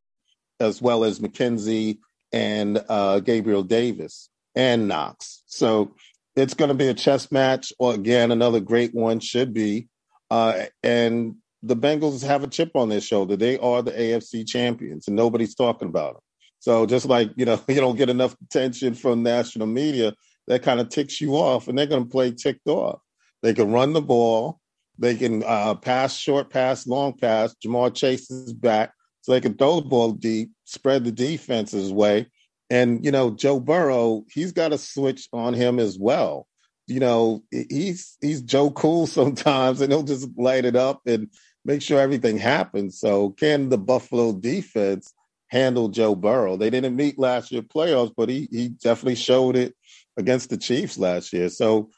[0.61, 1.99] as well as McKenzie
[2.33, 5.43] and uh, Gabriel Davis and Knox.
[5.47, 5.95] So
[6.35, 9.89] it's going to be a chess match, or again, another great one should be.
[10.31, 13.37] Uh, and the Bengals have a chip on their shoulder.
[13.37, 16.23] They are the AFC champions, and nobody's talking about them.
[16.59, 20.15] So just like you know, you don't get enough attention from national media,
[20.47, 23.01] that kind of ticks you off, and they're going to play ticked off.
[23.43, 24.61] They can run the ball.
[24.99, 27.55] They can uh, pass, short pass, long pass.
[27.65, 32.27] Ja'Marr Chase is back, so they can throw the ball deep, spread the defense's way.
[32.69, 36.47] And you know, Joe Burrow, he's got a switch on him as well.
[36.87, 41.31] You know, he's he's Joe Cool sometimes, and he'll just light it up and
[41.65, 43.01] make sure everything happens.
[43.01, 45.15] So, can the Buffalo defense
[45.49, 46.57] handle Joe Burrow?
[46.57, 49.75] They didn't meet last year playoffs, but he he definitely showed it
[50.17, 51.49] against the Chiefs last year.
[51.49, 51.91] So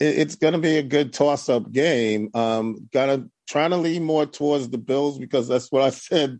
[0.00, 2.30] it, it's going to be a good toss up game.
[2.34, 6.38] Um, got to trying to lean more towards the Bills because that's what I said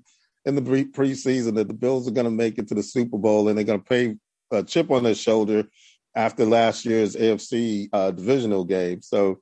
[0.49, 3.19] in the pre- preseason that the Bills are going to make it to the Super
[3.19, 4.17] Bowl and they're going to pay
[4.51, 5.65] a chip on their shoulder
[6.15, 9.03] after last year's AFC uh, divisional game.
[9.03, 9.41] So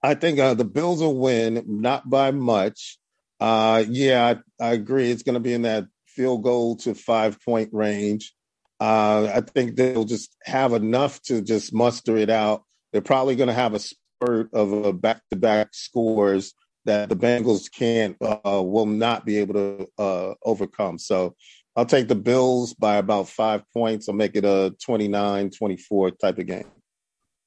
[0.00, 2.98] I think uh, the Bills will win, not by much.
[3.40, 5.10] Uh, yeah, I, I agree.
[5.10, 8.32] It's going to be in that field goal to five point range.
[8.80, 12.62] Uh, I think they'll just have enough to just muster it out.
[12.92, 17.16] They're probably going to have a spurt of a back to back scores that the
[17.16, 20.98] Bengals can't, uh, will not be able to uh, overcome.
[20.98, 21.34] So
[21.76, 24.08] I'll take the Bills by about five points.
[24.08, 26.70] I'll make it a 29 24 type of game.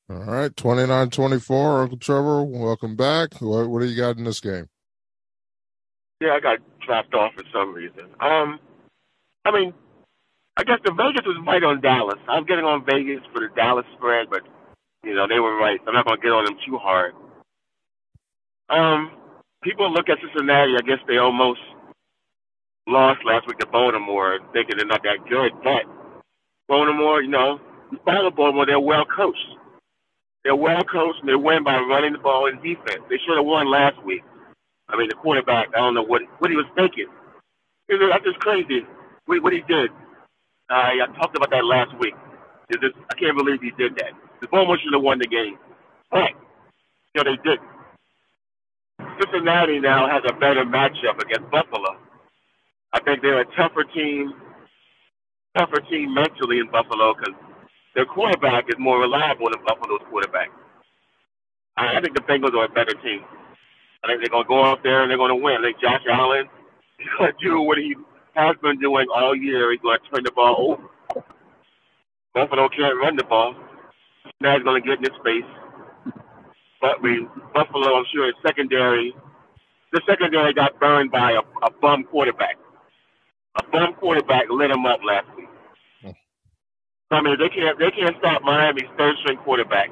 [0.09, 1.81] All right, 29 24.
[1.81, 3.35] Uncle Trevor, welcome back.
[3.41, 4.67] What, what do you got in this game?
[6.21, 8.05] Yeah, I got dropped off for some reason.
[8.19, 8.59] Um,
[9.43, 9.73] I mean,
[10.57, 12.19] I guess the Vegas was right on Dallas.
[12.29, 14.41] I'm getting on Vegas for the Dallas spread, but
[15.03, 15.79] you know they were right.
[15.85, 17.13] I'm not going to get on them too hard.
[18.69, 19.11] Um,
[19.65, 20.77] people look at Cincinnati.
[20.77, 21.61] I guess they almost
[22.87, 25.51] lost last week to Baltimore, thinking they're not that good.
[25.65, 25.89] But
[26.69, 27.59] Baltimore, you know,
[28.05, 28.67] follow Baltimore.
[28.67, 29.49] They're well coached.
[30.45, 33.03] They're well coached, and they win by running the ball in defense.
[33.09, 34.23] They should have won last week.
[34.89, 35.69] I mean, the quarterback.
[35.75, 37.07] I don't know what what he was thinking.
[37.89, 38.85] That's just crazy.
[39.25, 39.91] What, what he did.
[40.69, 42.15] I, I talked about that last week.
[42.71, 44.13] Just, I can't believe he did that.
[44.41, 45.57] The Baltimore should have won the game.
[46.11, 46.31] But,
[47.13, 47.61] you know, they didn't.
[49.19, 51.97] Cincinnati now has a better matchup against Buffalo.
[52.93, 54.33] I think they're a tougher team,
[55.57, 57.35] tougher team mentally in Buffalo because
[57.95, 60.49] their quarterback is more reliable than Buffalo's quarterback.
[61.77, 63.21] I, think the Bengals are a better team.
[64.03, 65.57] I think they're going to go out there and they're going to win.
[65.59, 66.47] I think Josh Allen
[66.99, 67.95] is to do what he
[68.35, 69.71] has been doing all year.
[69.71, 71.23] He's going to turn the ball over.
[72.33, 73.55] Buffalo can't run the ball.
[74.41, 75.51] Now he's going to get in his space.
[76.85, 79.15] But we, Buffalo, I'm sure, is secondary.
[79.91, 82.57] The secondary got burned by a, a bum quarterback.
[83.57, 85.49] A bum quarterback lit him up last week.
[87.11, 89.89] I mean, they can't they can't stop Miami's third string quarterback.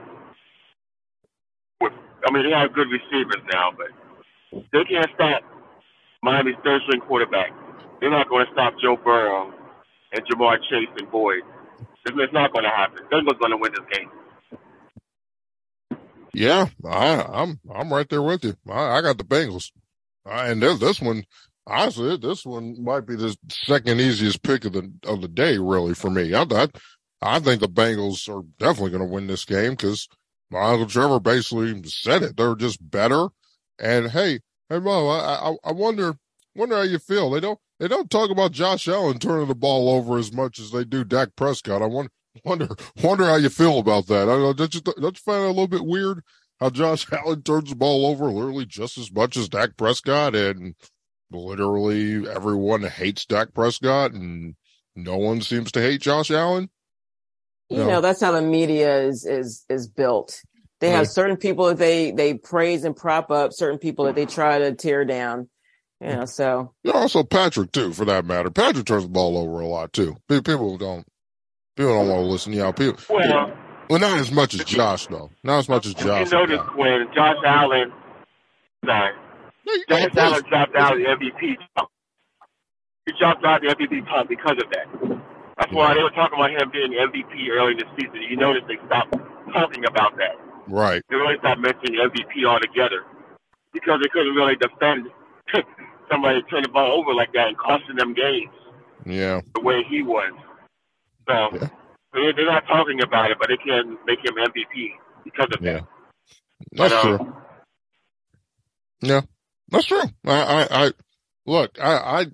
[1.82, 3.90] I mean, they have good receivers now, but
[4.74, 5.42] they can't stop
[6.24, 7.52] Miami's third string quarterback.
[8.02, 9.54] They're not going to stop Joe Burrow
[10.14, 11.42] and Ja'Marr Chase and Boyd.
[12.06, 13.00] It's not going to happen.
[13.12, 14.10] Bengals going to win this game.
[16.34, 18.56] Yeah, I, I'm I'm right there with you.
[18.70, 19.72] I, I got the Bengals,
[20.26, 21.26] and this, this one,
[21.68, 25.96] honestly, this one might be the second easiest pick of the of the day, really
[25.96, 26.34] for me.
[26.34, 26.70] I I,
[27.22, 30.10] I think the Bengals are definitely going to win this game because
[30.52, 32.38] my uncle Trevor basically said it.
[32.38, 33.30] They're just better,
[33.80, 36.16] and hey, hey, Mo, I, I I wonder
[36.56, 37.32] wonder how you feel.
[37.32, 40.72] They don't they don't talk about Josh Allen turning the ball over as much as
[40.72, 41.82] they do Dak Prescott.
[41.84, 42.12] I wonder
[42.44, 42.68] wonder
[43.02, 44.30] wonder how you feel about that.
[44.30, 46.24] I don't, don't you don't you find it a little bit weird
[46.64, 50.76] how Josh Allen turns the ball over literally just as much as Dak Prescott, and
[51.32, 54.56] literally everyone hates Dak Prescott, and
[54.96, 56.70] no one seems to hate Josh Allen.
[57.70, 57.88] You no.
[57.88, 60.42] know, that's how the media is is is built.
[60.80, 64.26] They have certain people that they they praise and prop up, certain people that they
[64.26, 65.50] try to tear down.
[66.02, 68.50] You know, so yeah, also Patrick too, for that matter.
[68.50, 70.18] Patrick turns the ball over a lot too.
[70.28, 71.08] People don't
[71.76, 72.52] people don't want to listen.
[72.54, 72.74] To y'all.
[72.74, 73.00] people.
[73.10, 73.54] Well,
[73.90, 75.30] well, not as much as Josh though.
[75.44, 76.32] Not as much as Josh.
[76.32, 77.92] You notice when Josh Allen,
[78.86, 79.14] sorry,
[79.90, 81.56] Josh Allen dropped out of the MVP.
[83.06, 85.20] He dropped out of the MVP talk because of that.
[85.58, 85.78] That's yeah.
[85.78, 88.22] why they were talking about him being MVP early in the season.
[88.30, 89.14] You notice they stopped
[89.54, 90.36] talking about that.
[90.68, 91.04] Right.
[91.10, 93.04] They really stopped mentioning MVP altogether
[93.74, 95.08] because they couldn't really defend
[96.12, 98.54] somebody turning the ball over like that and costing them games.
[99.06, 99.42] Yeah.
[99.54, 100.34] The way he was.
[101.28, 102.32] So yeah.
[102.36, 104.92] they're not talking about it, but they can make him MVP
[105.24, 105.74] because of yeah.
[105.74, 105.88] that.
[106.72, 107.36] That's but, um, true.
[109.02, 109.22] Yeah,
[109.70, 110.04] that's true.
[110.26, 110.92] I, I, I
[111.46, 112.26] look, I, I,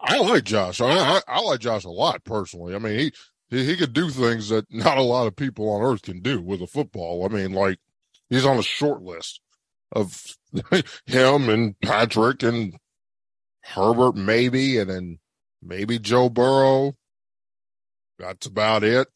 [0.00, 0.80] I like Josh.
[0.80, 2.74] I, I, I like Josh a lot personally.
[2.74, 3.12] I mean, he,
[3.48, 6.40] he, he could do things that not a lot of people on earth can do
[6.40, 7.24] with a football.
[7.24, 7.78] I mean, like
[8.28, 9.40] he's on a short list
[9.92, 10.36] of
[11.06, 12.76] him and Patrick and
[13.62, 15.18] Herbert maybe, and then
[15.62, 16.94] maybe Joe Burrow.
[18.22, 19.08] That's about it.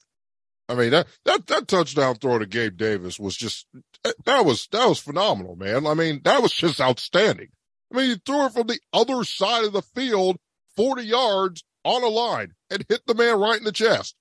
[0.69, 3.69] I mean that that that touchdown throw to Gabe Davis was just
[4.03, 5.87] that was that was phenomenal, man.
[5.87, 7.49] I mean that was just outstanding.
[7.93, 10.39] I mean he threw it from the other side of the field,
[10.77, 14.17] forty yards on a line, and hit the man right in the chest.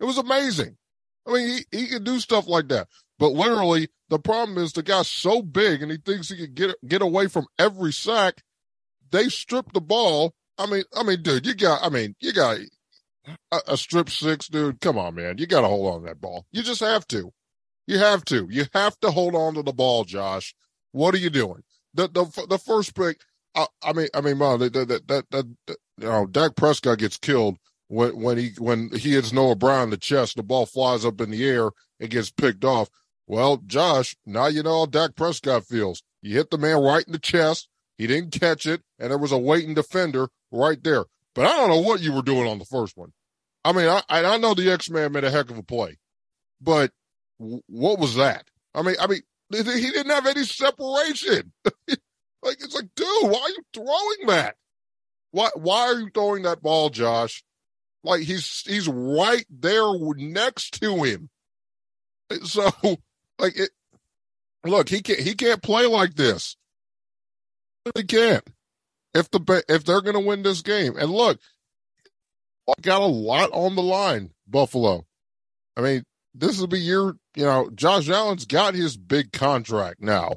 [0.00, 0.78] It was amazing.
[1.28, 4.82] I mean he he can do stuff like that, but literally the problem is the
[4.82, 8.42] guy's so big and he thinks he can get get away from every sack.
[9.10, 10.32] They strip the ball.
[10.56, 11.84] I mean, I mean, dude, you got.
[11.84, 12.58] I mean, you got
[13.50, 14.80] a, a strip six, dude.
[14.80, 15.38] Come on, man.
[15.38, 16.46] You got to hold on to that ball.
[16.52, 17.32] You just have to.
[17.86, 18.48] You have to.
[18.50, 20.54] You have to hold on to the ball, Josh.
[20.92, 21.62] What are you doing?
[21.94, 23.20] The the the first pick.
[23.54, 25.46] I, I mean, I mean, man, that that that, that,
[25.98, 27.58] you know, Dak Prescott gets killed
[27.88, 30.36] when when he when he hits Noah Brown in the chest.
[30.36, 32.88] The ball flies up in the air and gets picked off.
[33.26, 36.02] Well, Josh, now you know how Dak Prescott feels.
[36.22, 37.68] You hit the man right in the chest.
[37.98, 41.04] He didn't catch it, and there was a waiting defender right there.
[41.34, 43.12] But I don't know what you were doing on the first one.
[43.64, 45.98] I mean, I I know the X Man made a heck of a play,
[46.60, 46.90] but
[47.38, 48.44] w- what was that?
[48.74, 51.52] I mean, I mean, he didn't have any separation.
[51.88, 54.56] like it's like, dude, why are you throwing that?
[55.30, 57.44] Why why are you throwing that ball, Josh?
[58.04, 61.28] Like he's he's right there next to him.
[62.44, 62.70] So
[63.38, 63.70] like it,
[64.64, 66.56] look, he can't he can't play like this.
[67.94, 68.42] He can't.
[69.14, 71.38] If the if they're going to win this game, and look,
[72.68, 75.06] I got a lot on the line, Buffalo.
[75.76, 80.36] I mean, this will be your, you know, Josh Allen's got his big contract now.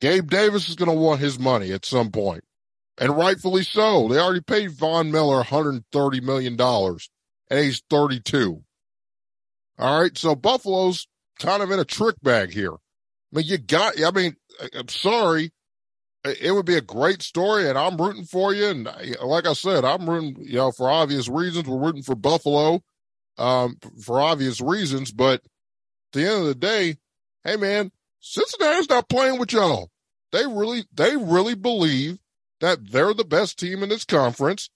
[0.00, 2.44] Gabe Davis is going to want his money at some point,
[2.98, 4.08] and rightfully so.
[4.08, 8.62] They already paid Von Miller $130 million, and he's 32.
[9.78, 11.06] All right, so Buffalo's
[11.38, 12.74] kind of in a trick bag here.
[12.74, 12.76] I
[13.32, 14.36] mean, you got, I mean,
[14.74, 15.52] I'm sorry.
[16.24, 18.66] It would be a great story, and I'm rooting for you.
[18.66, 18.84] And
[19.22, 21.68] like I said, I'm rooting, you know, for obvious reasons.
[21.68, 22.82] We're rooting for Buffalo
[23.38, 25.12] um, for obvious reasons.
[25.12, 25.42] But at
[26.12, 26.96] the end of the day,
[27.44, 29.90] hey, man, Cincinnati's not playing with y'all.
[30.32, 32.18] They really, they really believe
[32.60, 34.68] that they're the best team in this conference.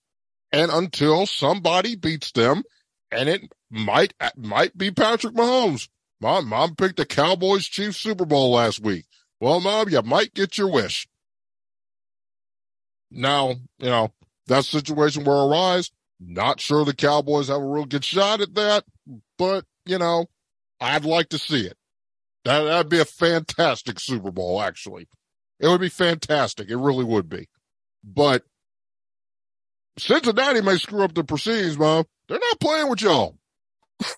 [0.53, 2.63] And until somebody beats them,
[3.11, 5.89] and it might might be Patrick Mahomes.
[6.21, 9.07] Mom, mom picked the Cowboys Chiefs Super Bowl last week.
[9.41, 11.09] Well, mom, you might get your wish.
[13.15, 14.13] Now, you know,
[14.47, 15.91] that situation will arise.
[16.19, 18.85] Not sure the Cowboys have a real good shot at that,
[19.39, 20.27] but you know,
[20.81, 21.77] I'd like to see it.
[22.45, 25.09] That that'd be a fantastic Super Bowl, actually.
[25.61, 26.71] It would be fantastic.
[26.71, 27.49] It really would be.
[28.05, 28.45] But
[29.99, 32.05] Cincinnati may screw up the proceedings, Mom.
[32.29, 33.37] They're not playing with y'all.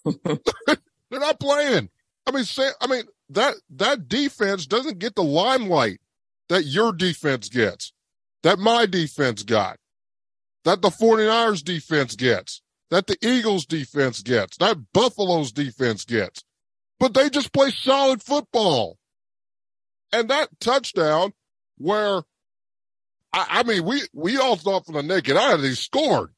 [0.25, 1.91] They're not playing.
[2.27, 6.01] I mean, say, I mean that that defense doesn't get the limelight
[6.49, 7.93] that your defense gets,
[8.45, 9.79] that my defense got,
[10.65, 16.45] that the 49ers defense gets, that the Eagles defense gets, that Buffalo's defense gets.
[17.01, 18.99] But they just play solid football.
[20.13, 21.33] And that touchdown
[21.79, 22.23] where
[23.33, 26.31] I, I mean we we all thought from the naked eye that he scored.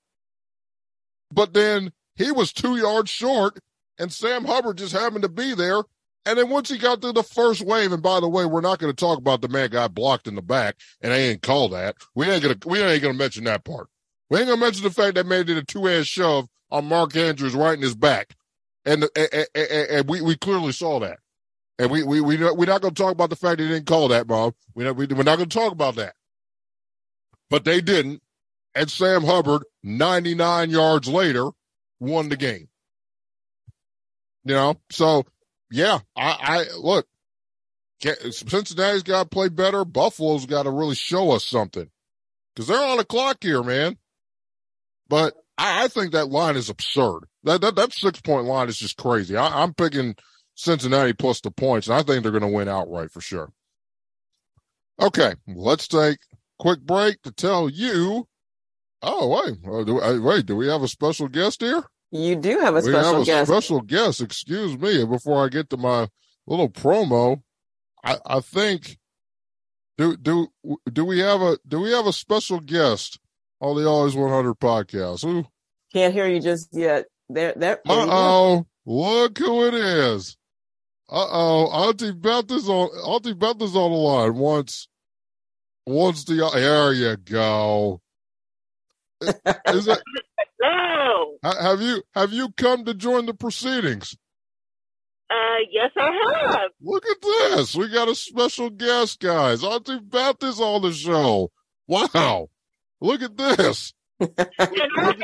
[1.30, 3.58] But then he was two yards short,
[3.98, 5.82] and Sam Hubbard just happened to be there.
[6.26, 8.80] And then once he got through the first wave, and by the way, we're not
[8.80, 11.68] going to talk about the man got blocked in the back, and I ain't call
[11.70, 11.96] that.
[12.16, 13.88] We ain't gonna we ain't gonna mention that part.
[14.28, 17.16] We ain't gonna mention the fact that man did a two ass shove on Mark
[17.16, 18.34] Andrews right in his back.
[18.84, 21.20] and and, and, and we we clearly saw that.
[21.78, 24.08] And we we we we're not going to talk about the fact they didn't call
[24.08, 24.54] that, Bob.
[24.74, 26.14] We we're not going to talk about that.
[27.50, 28.22] But they didn't,
[28.74, 31.50] and Sam Hubbard, 99 yards later,
[32.00, 32.68] won the game.
[34.44, 35.24] You know, so
[35.70, 37.06] yeah, I, I look.
[38.30, 39.84] Cincinnati's got to play better.
[39.84, 41.90] Buffalo's got to really show us something
[42.54, 43.96] because they're on the clock here, man.
[45.08, 47.20] But I, I, think that line is absurd.
[47.44, 49.36] That that, that six point line is just crazy.
[49.36, 50.14] I, I'm picking
[50.54, 53.50] Cincinnati plus the points, and I think they're going to win outright for sure.
[55.00, 58.28] Okay, let's take a quick break to tell you.
[59.02, 61.84] Oh wait, do, uh, wait, do we have a special guest here?
[62.10, 63.50] You do have a we special have a guest.
[63.50, 64.20] Special guest.
[64.20, 65.04] Excuse me.
[65.04, 66.08] Before I get to my
[66.46, 67.42] little promo,
[68.04, 68.98] I, I think
[69.98, 70.48] do do
[70.92, 73.18] do we have a do we have a special guest
[73.60, 75.24] on the Always 100 podcast?
[75.24, 75.46] Ooh.
[75.92, 77.06] Can't hear you just yet.
[77.28, 77.80] There, there.
[77.88, 78.66] uh oh!
[78.84, 80.36] Look who it is.
[81.08, 82.88] Uh oh, Auntie Beth is on.
[82.88, 84.34] Auntie Beth is on the line.
[84.34, 84.88] Once,
[85.86, 88.00] once the there you go.
[89.68, 90.02] Is it?
[90.60, 91.36] No.
[91.44, 94.16] Have you have you come to join the proceedings?
[95.28, 96.10] Uh, yes, I
[96.50, 96.70] have.
[96.80, 97.74] Look at this.
[97.74, 99.64] We got a special guest, guys.
[99.64, 101.50] Auntie Beth is on the show.
[101.88, 102.48] Wow.
[103.00, 103.92] Look at this.
[104.20, 105.14] and, I'm,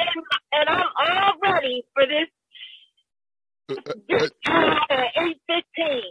[0.53, 2.29] and I'm all ready for this
[3.71, 3.92] uh,
[4.51, 4.59] uh,
[4.90, 6.03] uh, eight fifteen.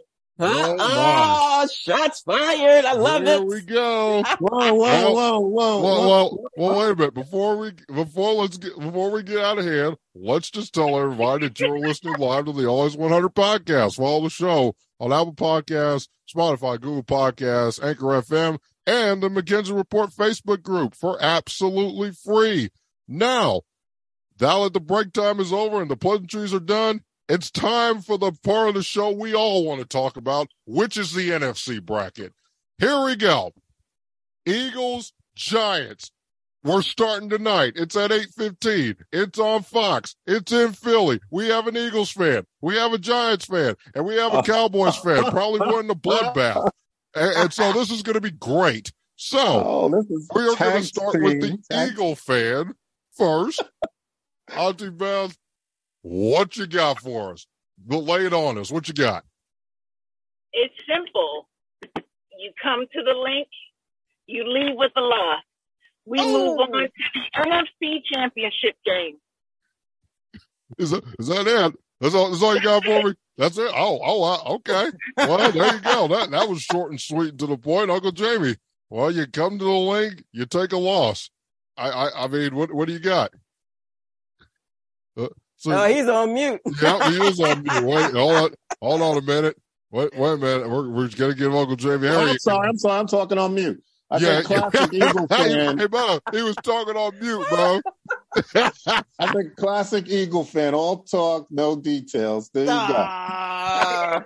[0.44, 2.86] Oh, oh, shots fired!
[2.86, 3.40] I love Here it.
[3.40, 4.24] Here we go.
[4.40, 6.80] whoa, whoa, whoa, whoa, whoa, whoa, whoa!
[6.80, 7.14] Wait a minute.
[7.14, 11.48] Before we before let's get before we get out of hand, let's just tell everybody
[11.48, 13.98] that you're listening live to the Always 100 podcast.
[13.98, 20.10] Follow the show on Apple Podcasts, Spotify, Google Podcasts, Anchor FM, and the McKenzie Report
[20.10, 22.70] Facebook group for absolutely free.
[23.08, 23.62] Now,
[24.40, 27.02] now that the break time is over and the pleasantries are done,
[27.32, 30.98] it's time for the part of the show we all want to talk about, which
[30.98, 32.34] is the NFC bracket.
[32.78, 33.54] Here we go.
[34.46, 36.12] Eagles, Giants.
[36.62, 37.74] We're starting tonight.
[37.78, 38.98] It's at 8:15.
[39.14, 40.18] It's on Fox.
[40.28, 41.22] It's in Philly.
[41.32, 42.46] We have an Eagles fan.
[42.60, 45.24] We have a Giants fan, and we have a Cowboys fan.
[45.32, 46.70] Probably winning the bloodbath.
[47.16, 48.92] And, and, so this is going to be great.
[49.16, 49.88] So oh,
[50.36, 52.74] we are going to start with the Eagle fan
[53.18, 53.64] first.
[54.54, 55.38] Auntie Beth,
[56.02, 57.46] what you got for us?
[57.88, 58.72] Lay it on us.
[58.72, 59.24] What you got?
[60.54, 61.48] It's simple.
[62.40, 63.48] You come to the link,
[64.26, 65.44] you leave with a loss.
[66.06, 66.58] We oh.
[66.58, 69.18] move on to the NFC Championship game.
[70.78, 71.76] Is that, is that it?
[72.00, 73.14] That's all, that's all you got for me?
[73.38, 73.72] That's it?
[73.76, 74.92] Oh, oh, okay.
[75.18, 76.08] Well, there you go.
[76.08, 78.56] That that was short and sweet and to the point, Uncle Jamie.
[78.90, 81.30] Well, you come to the link, you take a loss.
[81.78, 83.32] I, I, I mean, what, what do you got?
[85.16, 85.28] Uh,
[85.62, 86.60] so, oh, he's on mute.
[86.82, 87.84] yeah, he is on mute.
[87.84, 89.56] Wait, hold on, hold on a minute.
[89.92, 90.68] Wait, wait a minute.
[90.68, 92.18] We're, we're gonna give Uncle Jamie Harry.
[92.18, 93.00] Oh, I'm sorry, I'm sorry.
[93.00, 93.84] I'm talking on mute.
[94.10, 95.78] I yeah, classic Eagle fan.
[95.78, 97.80] Hey, bro, he was talking on mute, bro.
[99.20, 100.74] I think classic Eagle fan.
[100.74, 102.50] All talk, no details.
[102.52, 104.24] There you go.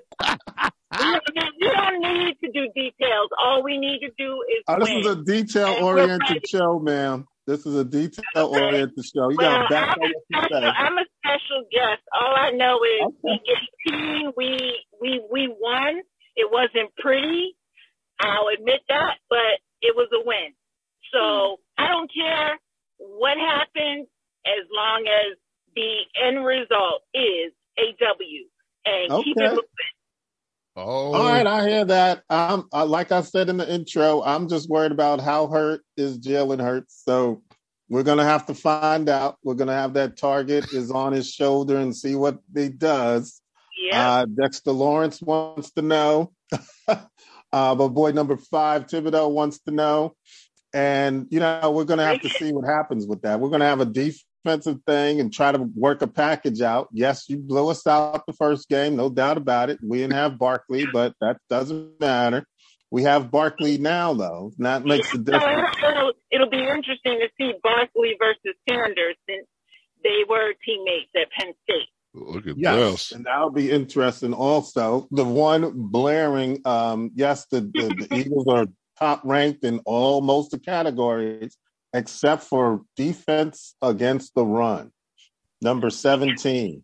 [1.60, 3.30] you don't need to do details.
[3.44, 4.64] All we need to do is.
[4.70, 7.26] Oh, this is a detail-oriented show, ma'am.
[7.48, 9.30] This is a detail-oriented show.
[9.30, 12.02] You well, got back I'm, a special, I'm a special guest.
[12.14, 13.40] All I know is okay.
[13.86, 16.02] we we we we won.
[16.36, 17.56] It wasn't pretty.
[18.20, 20.54] I'll admit that, but it was a win.
[21.14, 21.84] So hmm.
[21.84, 22.60] I don't care
[22.98, 24.08] what happens
[24.46, 25.38] as long as
[25.76, 28.46] the end result is a W
[28.86, 29.24] and okay.
[29.24, 29.95] keep it moving.
[30.76, 31.14] Oh.
[31.14, 32.24] All right, I hear that.
[32.30, 36.20] Um, uh, like I said in the intro, I'm just worried about how hurt is
[36.20, 37.02] Jalen Hurts.
[37.06, 37.44] So
[37.88, 39.38] we're gonna have to find out.
[39.42, 43.42] We're gonna have that target is on his shoulder and see what he does.
[43.90, 44.12] Yeah.
[44.12, 46.34] Uh, Dexter Lawrence wants to know.
[46.88, 46.96] uh,
[47.52, 50.16] but boy number five, Thibodeaux wants to know.
[50.74, 53.40] And you know, we're gonna have to see what happens with that.
[53.40, 56.88] We're gonna have a defense defensive thing and try to work a package out.
[56.92, 59.80] Yes, you blew us out the first game, no doubt about it.
[59.84, 62.46] We didn't have Barkley, but that doesn't matter.
[62.92, 64.52] We have Barkley now, though.
[64.58, 65.76] And that makes a difference.
[65.84, 69.48] It'll, it'll be interesting to see Barkley versus Sanders since
[70.04, 71.90] they were teammates at Penn State.
[72.14, 73.12] Look at yes, this.
[73.12, 75.08] And that'll be interesting also.
[75.12, 78.68] The one blaring, um, yes, the, the, the Eagles are
[78.98, 81.58] top ranked in all most of the categories,
[81.96, 84.92] except for defense against the run.
[85.62, 86.84] Number 17.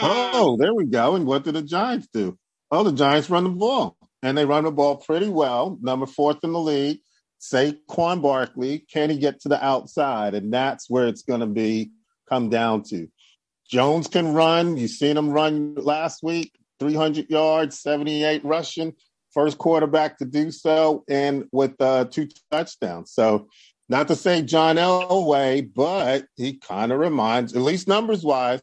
[0.00, 1.14] Oh, there we go.
[1.16, 2.38] And what did the Giants do?
[2.70, 3.96] Oh, the Giants run the ball.
[4.22, 5.78] And they run the ball pretty well.
[5.82, 7.00] Number fourth in the league.
[7.40, 8.86] Saquon Barkley.
[8.90, 10.34] Can he get to the outside?
[10.34, 11.90] And that's where it's going to be
[12.28, 13.08] come down to.
[13.68, 14.78] Jones can run.
[14.78, 18.94] You seen him run last week, 300 yards, 78 rushing,
[19.32, 23.12] first quarterback to do so, and with uh, two touchdowns.
[23.12, 23.48] So,
[23.92, 28.62] not to say John Elway, but he kind of reminds, at least numbers wise,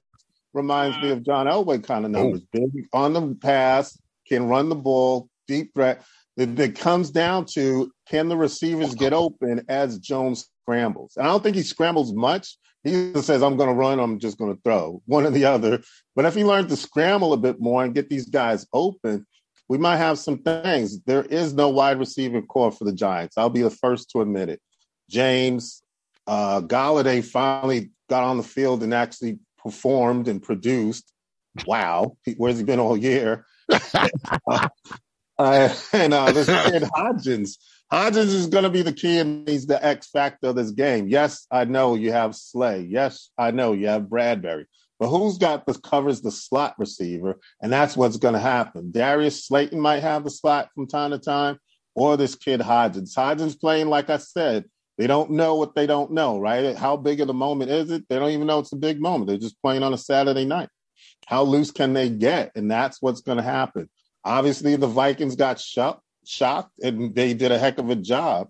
[0.55, 2.19] reminds me of John Elway kind of oh.
[2.19, 2.41] numbers.
[2.41, 2.59] Oh.
[2.59, 3.95] Big on the pass,
[4.27, 6.03] can run the ball, deep threat.
[6.35, 11.13] It, it comes down to can the receivers get open as Jones scrambles?
[11.15, 12.57] And I don't think he scrambles much.
[12.83, 15.45] He just says, I'm going to run, I'm just going to throw, one or the
[15.45, 15.83] other.
[16.15, 19.27] But if he learns to scramble a bit more and get these guys open,
[19.67, 20.99] we might have some things.
[21.03, 23.37] There is no wide receiver corps for the Giants.
[23.37, 24.59] I'll be the first to admit it.
[25.09, 25.81] James,
[26.27, 31.11] uh, Golladay finally got on the field and actually performed and produced.
[31.65, 33.45] Wow, where's he been all year?
[34.47, 34.69] uh,
[35.37, 37.57] and uh, this kid Hodgins,
[37.91, 41.07] Hodgins is going to be the key and he's the X factor of this game.
[41.07, 42.81] Yes, I know you have Slay.
[42.81, 44.65] Yes, I know you have Bradberry.
[44.99, 47.39] But who's got the covers the slot receiver?
[47.61, 48.91] And that's what's going to happen.
[48.91, 51.57] Darius Slayton might have the slot from time to time,
[51.95, 53.15] or this kid Hodgins.
[53.15, 54.65] Hodgins playing, like I said,
[54.99, 56.75] they don't know what they don't know, right?
[56.75, 58.03] How big of the moment is it?
[58.09, 59.27] They don't even know it's a big moment.
[59.27, 60.67] They're just playing on a Saturday night.
[61.25, 62.51] How loose can they get?
[62.53, 63.89] And that's what's going to happen.
[64.25, 68.49] Obviously, the Vikings got shocked, shocked, and they did a heck of a job.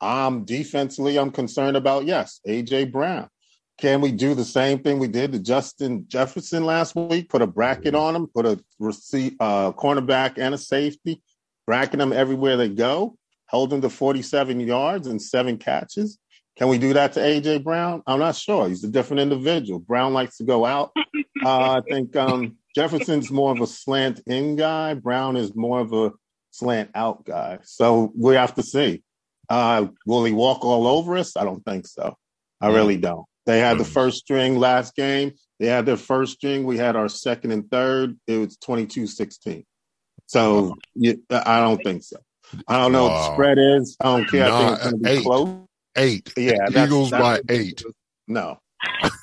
[0.00, 3.28] Um, defensively, I'm concerned about yes, AJ Brown.
[3.76, 7.28] Can we do the same thing we did to Justin Jefferson last week?
[7.28, 11.20] Put a bracket on him, put a receipt, uh, cornerback and a safety,
[11.66, 13.18] bracket them everywhere they go,
[13.50, 16.18] hold him to 47 yards and seven catches.
[16.56, 18.02] Can we do that to AJ Brown?
[18.06, 18.68] I'm not sure.
[18.68, 19.78] He's a different individual.
[19.78, 20.92] Brown likes to go out.
[21.42, 24.92] Uh, I think um, Jefferson's more of a slant in guy.
[24.92, 26.12] Brown is more of a
[26.50, 27.60] slant out guy.
[27.62, 29.02] So we have to see.
[29.48, 31.38] Uh, will he walk all over us?
[31.38, 32.14] I don't think so.
[32.60, 33.24] I really don't.
[33.46, 35.32] They had the first string last game.
[35.58, 36.64] They had their first string.
[36.64, 38.18] We had our second and third.
[38.26, 39.64] It was 22 16.
[40.26, 40.76] So
[41.30, 42.18] I don't think so.
[42.68, 43.10] I don't know wow.
[43.10, 43.96] what the spread is.
[44.00, 44.48] I don't care.
[44.48, 45.22] Nah, I think it's going to be eight.
[45.22, 45.66] close.
[45.96, 46.32] Eight.
[46.36, 46.84] Yeah.
[46.84, 47.82] Eagles by eight.
[48.28, 48.58] No.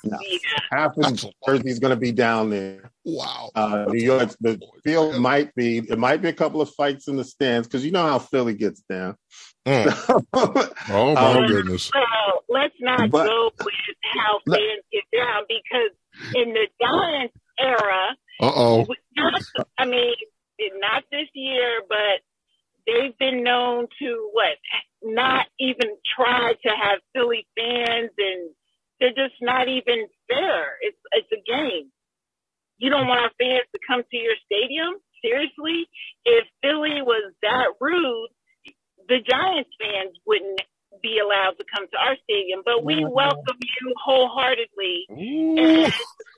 [0.04, 0.18] No.
[0.70, 2.90] Half of Jersey's going to be down there.
[3.04, 3.50] Wow.
[3.54, 7.16] Uh, New York, the field might be, it might be a couple of fights in
[7.16, 9.16] the stands because you know how Philly gets down.
[9.66, 10.24] Mm.
[10.90, 11.84] oh, my um, goodness.
[11.84, 12.00] So
[12.48, 13.74] let's not but, go with
[14.14, 18.86] how fans get down because in the Giants era, uh oh.
[19.78, 20.14] I mean,
[20.80, 22.22] not this year, but
[22.88, 24.56] they've been known to what
[25.02, 28.50] not even try to have Philly fans, and
[28.98, 30.78] they're just not even fair.
[30.80, 31.92] It's it's a game.
[32.78, 34.94] You don't want our fans to come to your stadium.
[35.22, 35.86] Seriously,
[36.24, 38.30] if Philly was that rude,
[39.08, 40.62] the Giants fans wouldn't
[41.02, 42.62] be allowed to come to our stadium.
[42.64, 43.12] But we mm-hmm.
[43.12, 45.92] welcome you wholeheartedly, and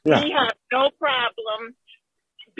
[0.04, 0.24] yeah.
[0.24, 1.76] we have no problem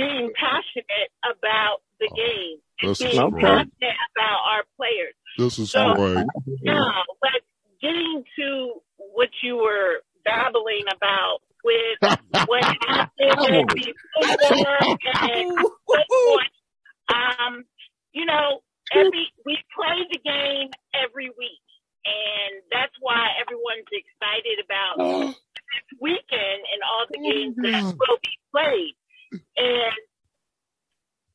[0.00, 5.14] being passionate about the game and being passionate about our players.
[5.36, 6.26] This is so, great.
[6.62, 7.44] Now, but
[7.82, 14.88] getting to what you were babbling about with what happened before
[15.20, 16.06] and what,
[17.14, 17.64] um,
[18.12, 18.60] you know,
[18.92, 21.66] every we play the game every week,
[22.04, 24.96] and that's why everyone's excited about
[25.36, 28.94] this weekend and all the games that will be played.
[29.32, 29.94] And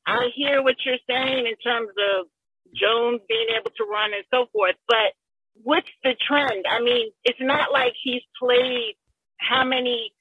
[0.05, 2.27] I hear what you're saying in terms of
[2.73, 5.13] Jones being able to run and so forth, but
[5.63, 6.65] what's the trend?
[6.69, 8.95] I mean, it's not like he's played
[9.37, 10.11] how many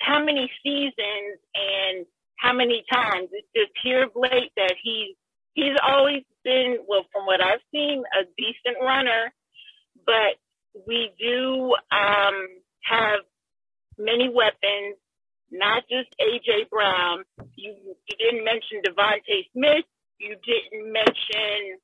[0.00, 3.28] how many seasons and how many times.
[3.32, 5.16] It's just here of late that he's
[5.54, 9.32] he's always been well, from what I've seen, a decent runner,
[10.06, 10.38] but
[10.86, 12.48] we do um,
[12.84, 13.20] have
[13.98, 14.96] many weapons
[15.50, 17.24] not just AJ Brown.
[17.56, 17.74] You
[18.06, 19.86] you didn't mention DeVonta Smith.
[20.18, 21.78] You didn't mention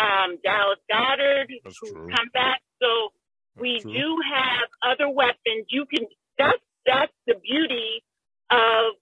[0.00, 2.08] um, Dallas Goedert That's true.
[2.08, 2.60] come back.
[2.80, 3.12] So
[3.56, 3.92] That's we true.
[3.92, 5.66] do have other weapons.
[5.68, 6.06] You can.
[6.38, 8.02] That's that's the beauty
[8.50, 8.94] of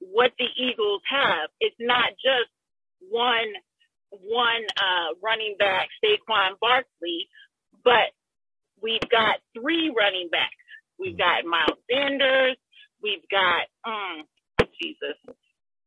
[0.00, 1.50] what the Eagles have.
[1.60, 2.50] It's not just
[3.10, 3.52] one
[4.10, 7.28] one uh, running back, Saquon Barkley,
[7.84, 8.10] but
[8.82, 10.54] we've got three running backs.
[10.98, 12.56] We've got Miles Sanders,
[13.02, 14.22] We've got, um,
[14.80, 15.16] Jesus.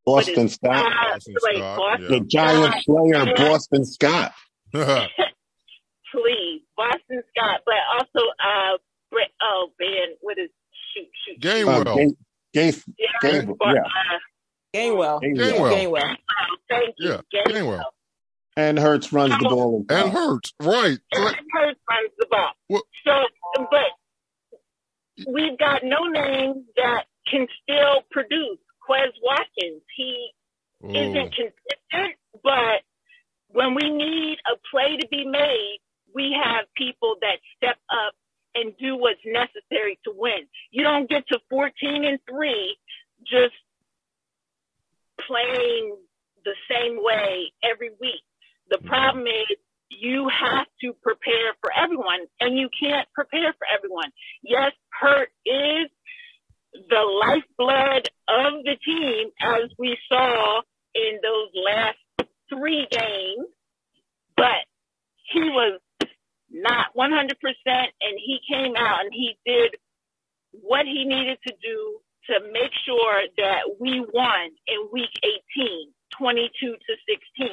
[0.05, 0.91] Boston Scott.
[1.11, 3.33] Boston Scott, Boston The giant slayer, Yeah.
[3.35, 4.33] Boston Scott.
[4.73, 8.77] Please, Boston Scott, but also, uh,
[9.11, 10.49] Brett, oh, man, what is,
[10.93, 11.43] shoot, shoot.
[11.43, 11.67] shoot.
[11.67, 11.83] Uh, Gainwell.
[12.53, 13.81] Ga- Ga- Yeah, Gainwell, Bar- yeah.
[13.81, 14.19] uh,
[14.75, 15.21] Gainwell.
[15.21, 15.37] Gainwell.
[15.37, 15.73] Gainwell.
[15.73, 16.15] Gainwell.
[16.15, 17.09] oh, thank you.
[17.09, 17.53] Yeah, Gainwell.
[17.53, 17.83] Gainwell.
[18.55, 19.83] And Hurts runs the ball.
[19.89, 20.29] And well.
[20.29, 20.53] Hurts.
[20.61, 20.99] Right.
[21.13, 21.35] And right.
[21.51, 22.51] Hurts runs the ball.
[22.67, 23.11] What- So,
[23.71, 23.79] but
[25.27, 28.59] we've got no name that can still produce.
[28.87, 30.31] Quez Watkins, he
[30.83, 30.89] Ooh.
[30.89, 32.83] isn't consistent, but
[33.49, 35.77] when we need a play to be made,
[36.13, 38.13] we have people that step up
[38.55, 40.47] and do what's necessary to win.
[40.71, 42.77] You don't get to 14 and 3
[43.25, 43.55] just
[45.25, 45.95] playing
[46.45, 48.23] the same way every week.
[48.69, 48.85] The mm.
[48.85, 49.57] problem is
[49.99, 54.11] you have to prepare for everyone and you can't prepare for everyone.
[54.43, 55.89] Yes, Hurt is
[56.73, 60.61] the lifeblood of the team as we saw
[60.95, 63.47] in those last three games,
[64.35, 64.65] but
[65.31, 65.79] he was
[66.49, 67.31] not 100%
[67.65, 69.75] and he came out and he did
[70.51, 75.09] what he needed to do to make sure that we won in week
[75.57, 76.95] 18, 22 to
[77.37, 77.49] 16.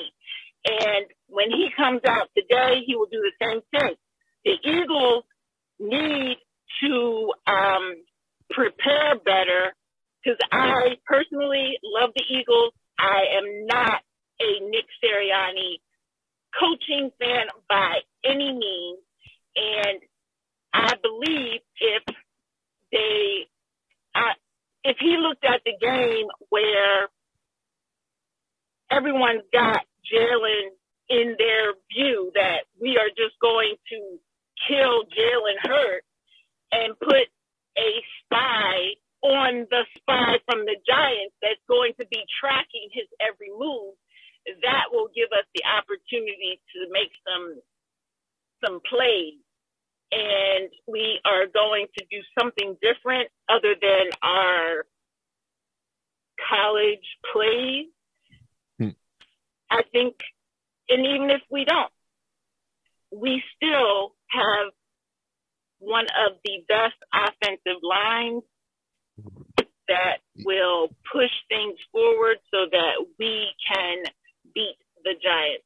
[0.65, 3.95] And when he comes out today, he will do the same thing.
[4.45, 5.25] The Eagles
[5.79, 6.37] need
[6.83, 7.95] to um,
[8.51, 9.75] prepare better
[10.23, 12.73] because I personally love the Eagles.
[12.99, 14.03] I am not
[14.41, 15.77] a Nick Sirianni
[16.59, 18.99] coaching fan by any means.
[19.57, 20.01] And
[20.73, 22.03] I believe if
[22.93, 23.47] they,
[24.85, 27.09] if he looked at the game where
[28.91, 30.75] everyone's got Jalen
[31.09, 34.19] in their view that we are just going to
[34.69, 36.05] kill Jalen Hurt
[36.73, 37.27] and put
[37.79, 37.91] a
[38.25, 43.95] spy on the spy from the Giants that's going to be tracking his every move,
[44.63, 47.61] that will give us the opportunity to make some
[48.65, 49.41] some plays.
[50.13, 54.87] And we are going to do something different other than our
[56.49, 57.87] college plays.
[59.71, 60.17] I think,
[60.89, 61.93] and even if we don't,
[63.13, 64.73] we still have
[65.79, 68.43] one of the best offensive lines
[69.89, 74.05] that will push things forward so that we can
[74.55, 75.65] beat the Giants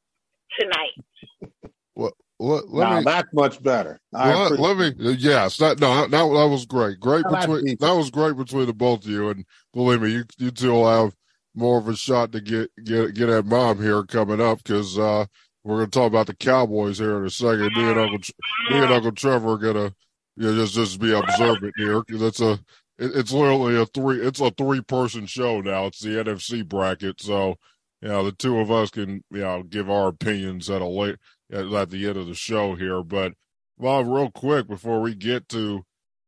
[0.58, 1.52] tonight.
[1.96, 4.00] Let, let, let Now me, that's much better.
[4.14, 7.00] I let, me, yes, that, no, that, that was great.
[7.00, 9.28] Great No, between, that was great between the both of you.
[9.30, 11.14] And believe me, you, you two will have
[11.54, 15.26] more of a shot to get, get, get at mom here coming up because, uh,
[15.64, 17.72] we're going to talk about the Cowboys here in a second.
[17.74, 18.18] Me and Uncle,
[18.70, 19.94] me and Uncle Trevor are going to,
[20.36, 22.52] you know, just, just be observant here because it's a,
[22.98, 25.86] it, it's literally a three, it's a three person show now.
[25.86, 27.20] It's the NFC bracket.
[27.22, 27.56] So,
[28.02, 31.16] you know, the two of us can, you know, give our opinions at a late,
[31.50, 33.02] at, at the end of the show here.
[33.02, 33.32] But,
[33.78, 35.86] well, real quick before we get to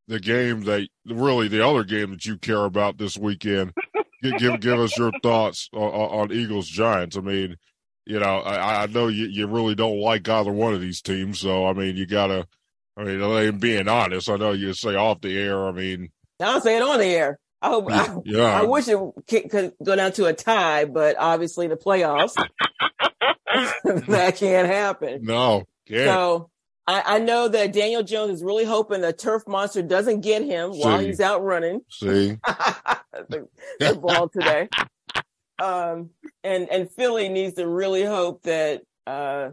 [0.09, 3.73] the game that really the other game that you care about this weekend,
[4.23, 7.17] give give, us your thoughts on, on Eagles Giants.
[7.17, 7.57] I mean,
[8.05, 11.41] you know, I, I know you, you really don't like either one of these teams,
[11.41, 12.47] so I mean, you gotta.
[12.99, 15.67] I mean, being honest, I know you say off the air.
[15.67, 16.09] I mean,
[16.41, 17.39] I'll say it on the air.
[17.61, 17.91] I hope.
[17.91, 18.99] I, yeah, I wish it
[19.29, 22.35] could, could go down to a tie, but obviously the playoffs
[24.07, 25.25] that can't happen.
[25.25, 26.07] no, can't.
[26.07, 26.51] So
[26.87, 30.71] I, I know that Daniel Jones is really hoping the turf monster doesn't get him
[30.71, 32.39] while he's out running See,
[33.13, 33.49] the,
[33.81, 34.69] the ball today.
[35.59, 36.11] Um,
[36.45, 39.51] and and Philly needs to really hope that uh,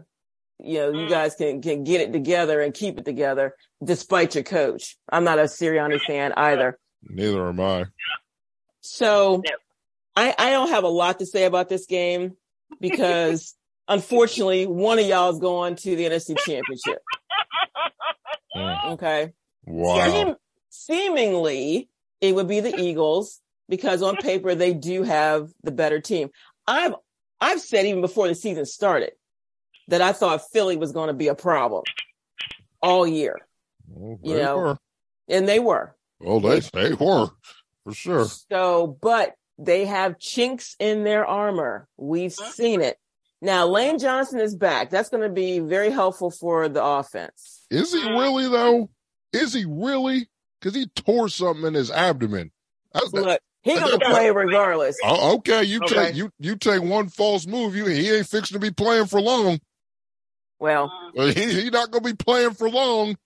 [0.62, 4.44] you know you guys can can get it together and keep it together despite your
[4.44, 4.96] coach.
[5.10, 6.78] I'm not a Sirianni fan either.
[7.02, 7.86] neither am I.
[8.82, 9.42] So
[10.14, 12.36] I, I don't have a lot to say about this game
[12.80, 13.54] because
[13.88, 17.02] unfortunately one of y'all is going to the NFC championship.
[18.56, 18.84] Mm.
[18.94, 19.32] Okay.
[19.66, 20.10] Wow.
[20.10, 20.36] Seem-
[20.70, 21.88] seemingly
[22.20, 26.30] it would be the Eagles because on paper they do have the better team.
[26.66, 26.94] I've
[27.40, 29.12] I've said even before the season started
[29.88, 31.82] that I thought Philly was going to be a problem
[32.82, 33.36] all year,
[33.88, 34.56] Well, you know.
[34.58, 34.78] were.
[35.28, 35.94] and they were.
[36.20, 37.28] Well, they they were
[37.84, 38.26] for sure.
[38.50, 41.88] So, but they have chinks in their armor.
[41.96, 42.96] We've seen it.
[43.42, 44.90] Now, Lane Johnson is back.
[44.90, 47.66] That's going to be very helpful for the offense.
[47.70, 48.88] Is he really though?
[49.32, 50.28] Is he really?
[50.60, 52.52] Because he tore something in his abdomen.
[52.94, 54.96] I- Look, he's going to play regardless.
[55.04, 55.94] Oh, okay, you Okay.
[56.06, 59.20] take you you take one false move, you he ain't fixing to be playing for
[59.20, 59.58] long.
[60.58, 63.16] Well, He he not gonna be playing for long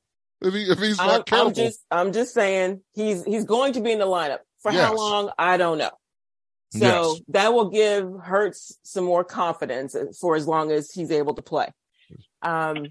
[0.40, 1.48] if he if he's I'm, not careful.
[1.48, 4.96] I'm just, I'm just saying he's, he's going to be in the lineup for how
[4.96, 5.30] long?
[5.38, 5.90] I don't know.
[6.70, 7.20] So Yes.
[7.28, 11.72] that will give Hurts some more confidence for as long as he's able to play.
[12.42, 12.86] Um,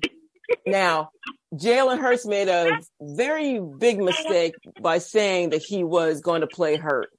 [0.66, 1.12] now,
[1.54, 6.76] Jalen Hurts made a very big mistake by saying that he was going to play
[6.76, 7.10] hurt.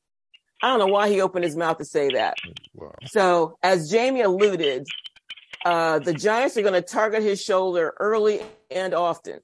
[0.62, 2.34] I don't know why he opened his mouth to say that.
[2.74, 2.94] Wow.
[3.06, 4.88] So, as Jamie alluded,
[5.64, 8.40] uh, the Giants are going to target his shoulder early
[8.70, 9.40] and often.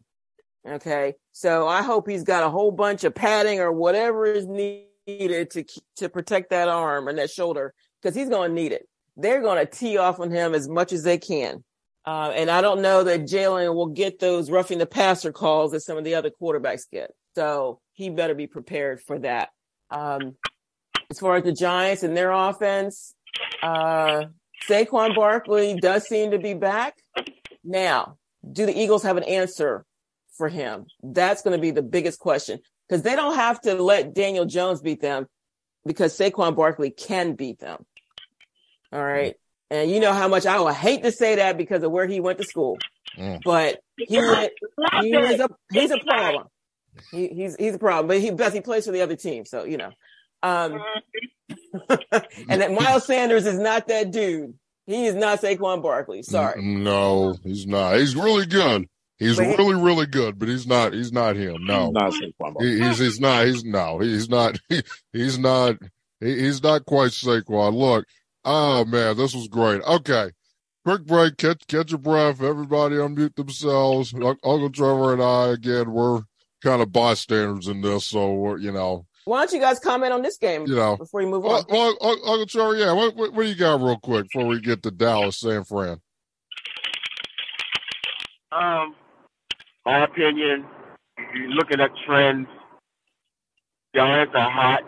[0.67, 1.15] Okay.
[1.33, 5.51] So I hope he's got a whole bunch of padding or whatever is needed needed
[5.51, 5.65] to
[5.97, 8.89] to protect that arm and that shoulder because he's going to need it.
[9.17, 11.63] They're going to tee off on him as much as they can.
[12.07, 15.81] Uh, and I don't know that Jalen will get those roughing the passer calls that
[15.81, 17.11] some of the other quarterbacks get.
[17.35, 19.51] So he better be prepared for that.
[19.91, 20.37] Um,
[21.11, 23.15] as far as the Giants and their offense,
[23.63, 24.25] uh,
[24.69, 26.97] Saquon Barkley does seem to be back.
[27.63, 28.19] Now,
[28.51, 29.85] do the Eagles have an answer
[30.37, 30.87] for him?
[31.03, 34.81] That's going to be the biggest question because they don't have to let Daniel Jones
[34.81, 35.27] beat them
[35.85, 37.85] because Saquon Barkley can beat them.
[38.93, 39.35] All right.
[39.71, 42.21] And you know how much I would hate to say that because of where he
[42.21, 42.79] went to school,
[43.19, 43.41] mm.
[43.45, 46.47] but he, he is a, he's a problem.
[47.11, 49.45] He, he's, he's a problem, but he, but he plays for the other team.
[49.47, 49.91] So, you know,
[50.43, 50.81] um,
[52.49, 54.55] and that Miles Sanders is not that dude.
[54.87, 56.23] He is not Saquon Barkley.
[56.23, 56.63] Sorry.
[56.63, 57.97] No, he's not.
[57.97, 58.87] He's really good.
[59.19, 60.93] He's but really, really good, but he's not.
[60.93, 61.65] He's not him.
[61.65, 63.47] No, he's not Saquon He, he's he's not.
[63.47, 63.99] He's no.
[64.01, 64.59] He's not.
[64.69, 65.77] He, he's not.
[66.21, 67.75] He, he's not quite Saquon.
[67.75, 68.07] Look.
[68.45, 69.83] Oh man, this was great.
[69.83, 70.31] Okay.
[70.85, 71.37] Quick break.
[71.39, 72.43] Catch catch your breath.
[72.43, 74.13] Everybody unmute themselves.
[74.15, 75.93] Uncle Trevor and I again.
[75.93, 76.23] We're
[76.63, 80.23] kind of bystanders in this, so we're you know why don't you guys comment on
[80.23, 80.67] this game?
[80.67, 81.65] You know, before you move on.
[81.69, 82.93] Well, Uncle Trevor, yeah.
[82.93, 85.99] What, what, what, do you got, real quick, before we get to Dallas, San Fran?
[88.53, 88.95] Um,
[89.85, 90.65] my opinion,
[91.35, 92.49] you're looking at trends.
[93.95, 94.81] Giants are hot.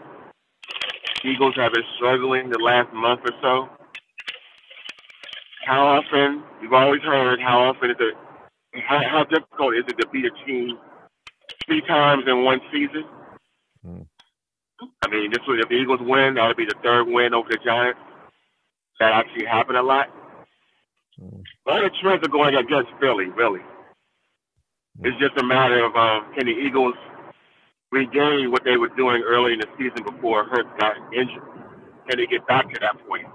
[1.25, 3.69] Eagles have been struggling the last month or so.
[5.67, 6.43] How often?
[6.63, 8.15] You've always heard how often is it?
[8.87, 10.79] How, how difficult is it to beat a team
[11.67, 13.05] three times in one season?
[13.85, 14.03] Hmm.
[15.03, 17.49] I mean, this would if the Eagles win, that would be the third win over
[17.49, 18.01] the Giants.
[19.01, 20.09] That actually happened a lot.
[21.21, 21.43] Mm.
[21.67, 23.61] A lot of trends are going against Philly, really.
[25.05, 26.95] It's just a matter of um, can the Eagles
[27.93, 31.45] regain what they were doing early in the season before Hurts got injured?
[32.09, 33.27] Can they get back to that point?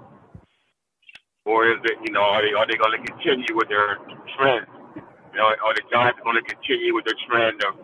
[1.44, 3.98] Or is it, you know, are they, are they going to continue with their
[4.38, 4.66] trend?
[4.96, 7.74] You know, are the Giants going to continue with their trend of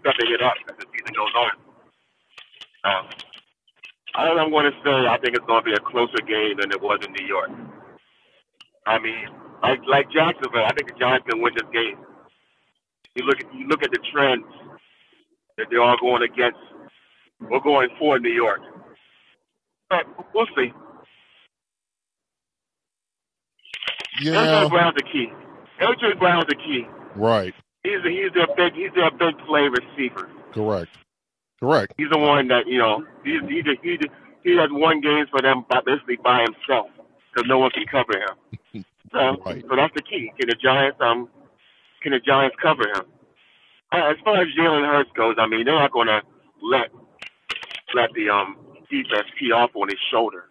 [0.00, 1.52] stepping it up as the season goes on?
[2.84, 3.04] Um,
[4.16, 6.70] all I'm going to say, I think it's going to be a closer game than
[6.72, 7.50] it was in New York.
[8.86, 9.28] I mean,
[9.62, 11.98] like like Jacksonville, I think the Giants can win this game.
[13.16, 14.44] You look at you look at the trends
[15.56, 16.58] that they're all going against.
[17.40, 18.60] We're going for New York,
[19.90, 20.04] but
[20.34, 20.72] we'll see.
[24.20, 25.28] Yeah, AJ Brown's the key.
[25.80, 26.86] AJ Brown's the key.
[27.14, 27.54] Right.
[27.82, 30.28] He's a, he's their big he's their big play receiver.
[30.52, 30.90] Correct.
[31.60, 31.94] Correct.
[31.96, 33.04] He's the one that you know.
[33.24, 33.98] He's he he
[34.44, 36.88] he has won games for them basically by himself
[37.32, 38.84] because no one can cover him.
[39.12, 39.62] So, right.
[39.62, 40.32] so that's the key.
[40.36, 41.28] Can the Giants um
[42.06, 43.02] can the Giants cover him?
[43.90, 46.22] Uh, as far as Jalen Hurts goes, I mean they're not going to
[46.62, 46.94] let
[47.94, 48.54] let the um
[48.86, 50.44] defense tee off on his shoulder.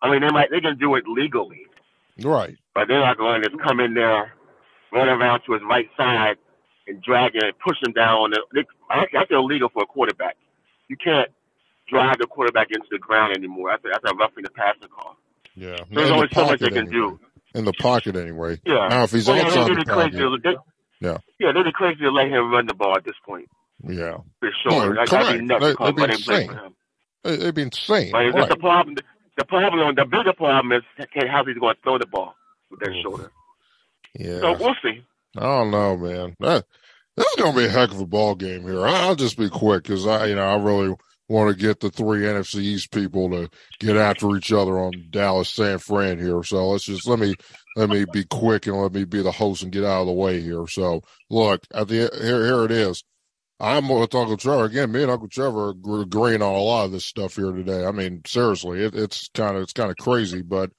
[0.00, 1.66] I mean they might they can do it legally,
[2.24, 2.56] right?
[2.74, 4.32] But they're not going to come in there,
[4.90, 6.36] run around to his right side
[6.86, 8.32] and drag it and push him down.
[8.54, 10.36] That's illegal for a quarterback.
[10.88, 11.28] You can't
[11.86, 13.72] drive the quarterback into the ground anymore.
[13.72, 15.16] That's a, that's a roughing the passer call.
[15.54, 17.20] Yeah, there's only so much they can do
[17.54, 18.60] in the pocket anyway.
[18.64, 18.88] Yeah.
[18.88, 20.56] Now if he's well, outside the pocket, they,
[21.00, 23.48] yeah, yeah, they'd be crazy to let him run the ball at this point.
[23.86, 24.94] Yeah, for sure.
[24.94, 25.64] No, that'd be nuts.
[25.64, 26.50] They, would be insane.
[27.24, 28.12] They'd be insane.
[28.12, 28.48] But right.
[28.48, 28.96] the problem.
[29.36, 30.82] The problem, the bigger problem is
[31.30, 32.34] how he's going to throw the ball
[32.72, 33.02] with that mm.
[33.02, 33.30] shoulder.
[34.18, 34.40] Yeah.
[34.40, 35.04] So we'll see.
[35.36, 36.34] I don't know, man.
[36.40, 36.64] That,
[37.16, 38.84] this is going to be a heck of a ball game here.
[38.84, 40.94] I'll just be quick because I, you know, I really
[41.28, 45.50] want to get the three NFC East people to get after each other on Dallas
[45.50, 46.42] San Fran here.
[46.42, 47.34] So let's just let me
[47.76, 50.12] let me be quick and let me be the host and get out of the
[50.12, 50.66] way here.
[50.66, 53.04] So look at the here here it is.
[53.60, 54.92] I'm with Uncle Trevor again.
[54.92, 57.84] Me and Uncle Trevor are agreeing on a lot of this stuff here today.
[57.84, 60.70] I mean, seriously, it, it's kind of it's kind of crazy, but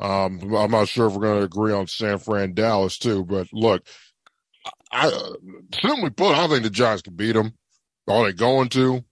[0.00, 3.24] um, I'm not sure if we're going to agree on San Fran Dallas too.
[3.24, 3.86] But look,
[4.90, 5.10] I
[5.80, 7.54] simply put, I think the Giants can beat them.
[8.08, 9.04] Are they going to?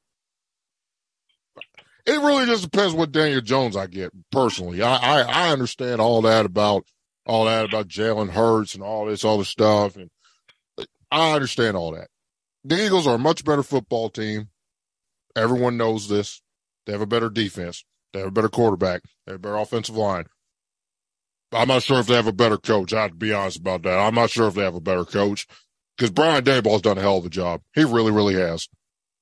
[2.06, 4.82] It really just depends what Daniel Jones I get personally.
[4.82, 6.86] I, I, I understand all that about
[7.26, 10.10] all that about Jalen Hurts and all this other stuff, and
[11.10, 12.08] I understand all that.
[12.64, 14.48] The Eagles are a much better football team.
[15.36, 16.42] Everyone knows this.
[16.86, 17.84] They have a better defense.
[18.12, 19.02] They have a better quarterback.
[19.26, 20.24] They have a better offensive line.
[21.52, 22.92] I'm not sure if they have a better coach.
[22.92, 23.98] I have to be honest about that.
[23.98, 25.46] I'm not sure if they have a better coach
[25.96, 27.62] because Brian Daboll's done a hell of a job.
[27.74, 28.68] He really, really has.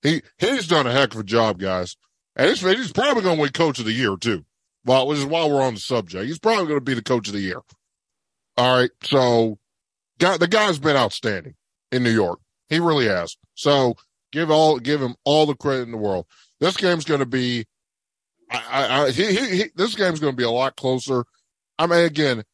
[0.03, 1.97] He he's done a heck of a job, guys.
[2.37, 4.45] And he's, he's probably going to win Coach of the Year too.
[4.85, 7.29] Well, which is while we're on the subject, he's probably going to be the Coach
[7.29, 7.61] of the Year.
[8.59, 9.59] All right, so
[10.19, 11.55] the guy's been outstanding
[11.93, 12.41] in New York.
[12.69, 13.37] He really has.
[13.55, 13.97] So
[14.33, 16.27] Give all give him all the credit in the world.
[16.61, 17.67] This game's going to be,
[18.51, 21.25] I, I, he, he, this game's going to be a lot closer.
[21.79, 22.45] I mean, again,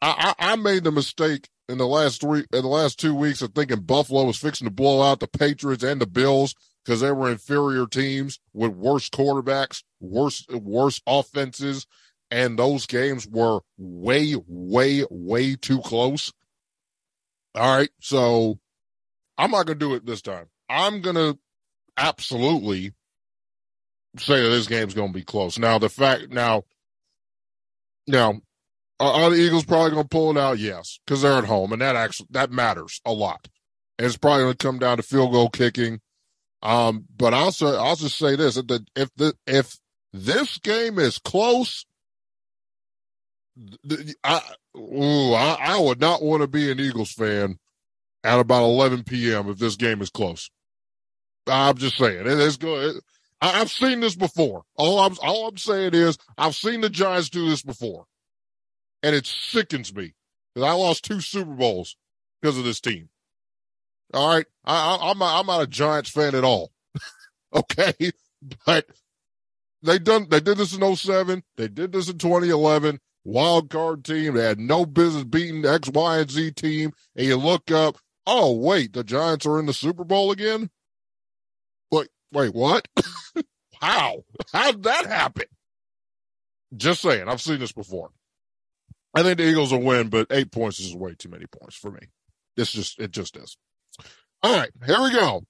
[0.00, 3.42] I, I, I made the mistake in the last three in the last two weeks
[3.42, 6.54] of thinking Buffalo was fixing to blow out the Patriots and the Bills
[6.84, 11.86] because they were inferior teams with worse quarterbacks, worse worse offenses,
[12.34, 16.32] and those games were way, way, way too close.
[17.54, 18.58] All right, so
[19.38, 20.46] I'm not gonna do it this time.
[20.68, 21.38] I'm gonna
[21.96, 22.92] absolutely
[24.18, 25.60] say that this game's gonna be close.
[25.60, 26.64] Now the fact now
[28.08, 28.40] now
[28.98, 30.58] are the Eagles probably gonna pull it out?
[30.58, 33.46] Yes, because they're at home, and that actually that matters a lot.
[33.96, 36.00] And it's probably gonna come down to field goal kicking.
[36.64, 39.78] Um, but also I'll just say this: if the if
[40.12, 41.86] this game is close,
[44.24, 44.40] I
[44.76, 47.58] ooh, I, I would not want to be an Eagles fan
[48.24, 49.48] at about 11 p.m.
[49.48, 50.50] if this game is close.
[51.46, 53.00] I'm just saying it is good.
[53.40, 54.62] I, have seen this before.
[54.76, 58.06] All I'm all I'm saying is I've seen the Giants do this before,
[59.02, 60.14] and it sickens me
[60.54, 61.96] because I lost two Super Bowls
[62.40, 63.10] because of this team.
[64.14, 66.72] All right, I, I, I'm not, I'm not a Giants fan at all.
[67.54, 67.94] okay,
[68.64, 68.86] but
[69.82, 71.42] they done they did this in 07.
[71.56, 74.34] They did this in 2011 wild card team.
[74.34, 76.92] They had no business beating X, Y, and Z team.
[77.16, 77.96] And you look up,
[78.26, 80.70] oh, wait, the Giants are in the Super Bowl again?
[81.90, 82.86] Wait, wait, what?
[83.80, 84.24] How?
[84.52, 85.44] How'd that happen?
[86.76, 88.10] Just saying, I've seen this before.
[89.14, 91.90] I think the Eagles will win, but eight points is way too many points for
[91.90, 92.00] me.
[92.56, 93.56] It's just, it just is.
[94.42, 95.44] All right, here we go.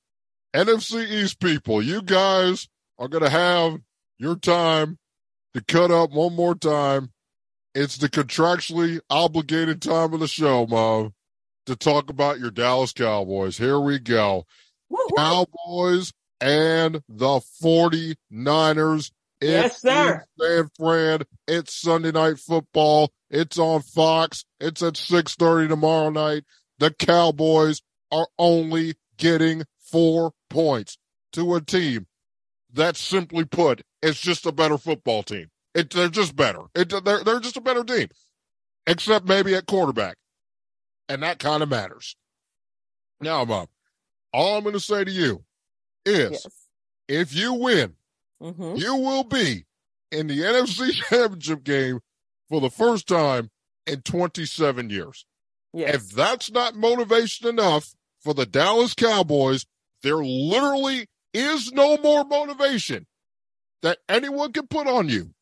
[0.55, 2.69] NFC East people, you guys
[2.99, 3.79] are to have
[4.19, 4.99] your time
[5.55, 7.14] to cut up one more time
[7.75, 11.15] it's the contractually obligated time of the show, Mom,
[11.67, 13.59] to talk about your Dallas Cowboys.
[13.59, 14.47] Here we go.
[14.89, 15.17] Woo-hoo.
[15.17, 19.11] Cowboys and the 49ers.
[19.41, 20.25] Yes, sir.
[20.41, 21.23] San Fran.
[21.47, 23.11] It's Sunday night football.
[23.31, 24.45] It's on Fox.
[24.61, 26.45] It's at 6:30 tomorrow night.
[26.79, 30.99] The Cowboys are only getting 4 points
[31.33, 32.07] to a team
[32.73, 35.51] that simply put, it's just a better football team.
[35.75, 36.63] It, they're just better.
[36.75, 38.09] It, they're, they're just a better team,
[38.87, 40.17] except maybe at quarterback.
[41.09, 42.17] And that kind of matters.
[43.21, 43.69] Now, Bob,
[44.33, 45.45] all I'm going to say to you
[46.07, 46.47] is yes.
[47.09, 47.95] if you win,
[48.43, 48.77] mm-hmm.
[48.77, 49.67] you will be
[50.11, 52.01] in the NFC Championship game
[52.49, 53.51] for the first time
[53.87, 55.27] in 27 years.
[55.73, 55.95] Yes.
[55.95, 59.67] If that's not motivation enough for the Dallas Cowboys,
[60.03, 63.07] there literally is no more motivation
[63.83, 65.35] that anyone can put on you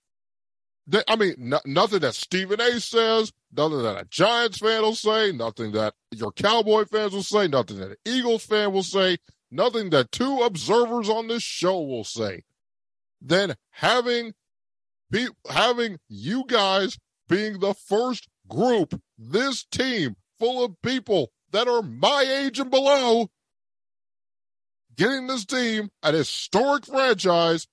[1.08, 5.72] I mean, nothing that Stephen A says, nothing that a Giants fan will say, nothing
[5.72, 9.18] that your Cowboy fans will say, nothing that an Eagles fan will say,
[9.50, 12.42] nothing that two observers on this show will say.
[13.20, 14.34] Then having
[15.10, 21.82] be, having you guys being the first group, this team full of people that are
[21.82, 23.28] my age and below,
[24.96, 27.68] getting this team, an historic franchise,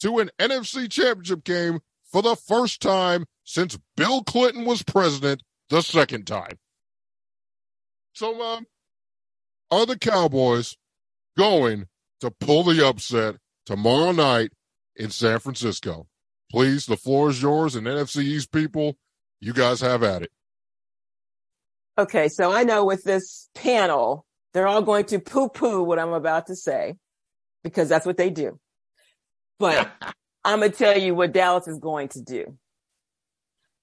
[0.00, 1.80] to an NFC championship game
[2.14, 6.60] for the first time since Bill Clinton was president the second time.
[8.12, 8.66] So, um,
[9.72, 10.76] are the Cowboys
[11.36, 11.88] going
[12.20, 13.34] to pull the upset
[13.66, 14.52] tomorrow night
[14.94, 16.06] in San Francisco?
[16.52, 18.96] Please, the floor is yours, and NFC East people,
[19.40, 20.30] you guys have at it.
[21.98, 26.12] Okay, so I know with this panel, they're all going to poo poo what I'm
[26.12, 26.94] about to say
[27.64, 28.60] because that's what they do.
[29.58, 29.90] But
[30.44, 32.56] I'm going to tell you what Dallas is going to do.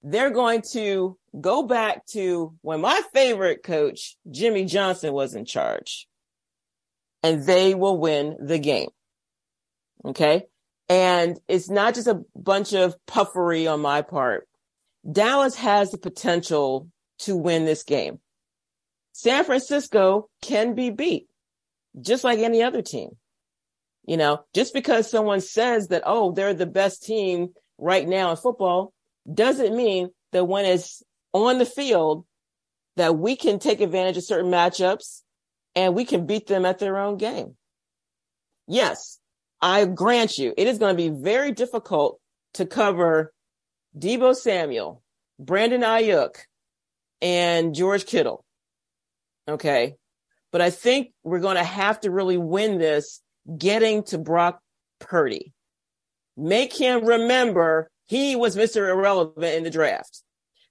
[0.02, 6.08] They're going to go back to when my favorite coach, Jimmy Johnson, was in charge,
[7.22, 8.90] and they will win the game.
[10.04, 10.44] Okay.
[10.88, 14.48] And it's not just a bunch of puffery on my part.
[15.10, 16.88] Dallas has the potential
[17.20, 18.18] to win this game.
[19.12, 21.28] San Francisco can be beat
[22.00, 23.10] just like any other team.
[24.04, 27.48] You know, just because someone says that, oh, they're the best team
[27.78, 28.92] right now in football
[29.32, 32.24] doesn't mean that when it's on the field
[32.96, 35.22] that we can take advantage of certain matchups
[35.74, 37.56] and we can beat them at their own game.
[38.66, 39.18] Yes,
[39.60, 42.20] I grant you, it is going to be very difficult
[42.54, 43.32] to cover
[43.96, 45.02] Deebo Samuel,
[45.38, 46.34] Brandon Aiyuk,
[47.20, 48.44] and George Kittle.
[49.48, 49.94] Okay.
[50.50, 53.21] But I think we're going to have to really win this
[53.58, 54.60] getting to Brock
[54.98, 55.52] Purdy.
[56.36, 58.88] Make him remember he was Mr.
[58.88, 60.22] Irrelevant in the draft.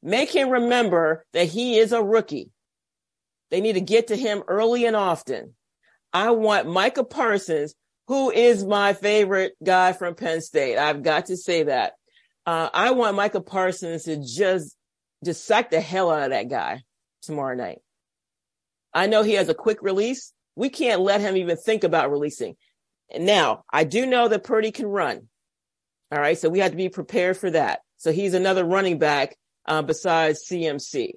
[0.03, 2.51] Make him remember that he is a rookie.
[3.51, 5.55] They need to get to him early and often.
[6.13, 7.75] I want Micah Parsons,
[8.07, 10.77] who is my favorite guy from Penn State.
[10.77, 11.93] I've got to say that.
[12.45, 14.75] Uh, I want Micah Parsons to just,
[15.23, 16.83] just sack the hell out of that guy
[17.21, 17.79] tomorrow night.
[18.93, 20.33] I know he has a quick release.
[20.61, 22.55] We can't let him even think about releasing.
[23.17, 25.27] Now, I do know that Purdy can run.
[26.11, 26.37] All right.
[26.37, 27.79] So we have to be prepared for that.
[27.97, 29.35] So he's another running back
[29.65, 31.13] uh, besides CMC.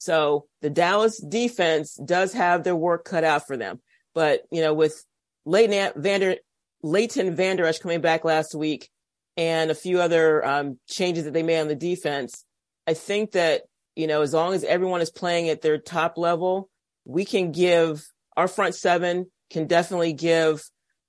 [0.00, 3.80] So the Dallas defense does have their work cut out for them.
[4.14, 5.02] But, you know, with
[5.46, 6.36] Leighton Vander,
[6.82, 8.90] Leighton Vander Esch coming back last week
[9.38, 12.44] and a few other um, changes that they made on the defense,
[12.86, 13.62] I think that,
[13.96, 16.68] you know, as long as everyone is playing at their top level,
[17.04, 18.04] we can give
[18.36, 20.62] our front seven can definitely give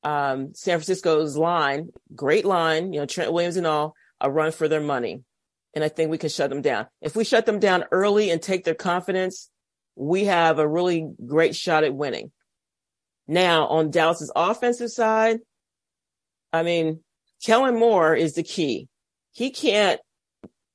[0.04, 4.68] um, San Francisco's line, great line, you know, Trent Williams and all, a run for
[4.68, 5.22] their money.
[5.74, 6.88] And I think we can shut them down.
[7.02, 9.50] If we shut them down early and take their confidence,
[9.96, 12.32] we have a really great shot at winning.
[13.28, 15.40] Now, on Dallas's offensive side,
[16.52, 17.02] I mean,
[17.44, 18.90] Kellen Moore is the key.
[19.32, 20.02] He can't,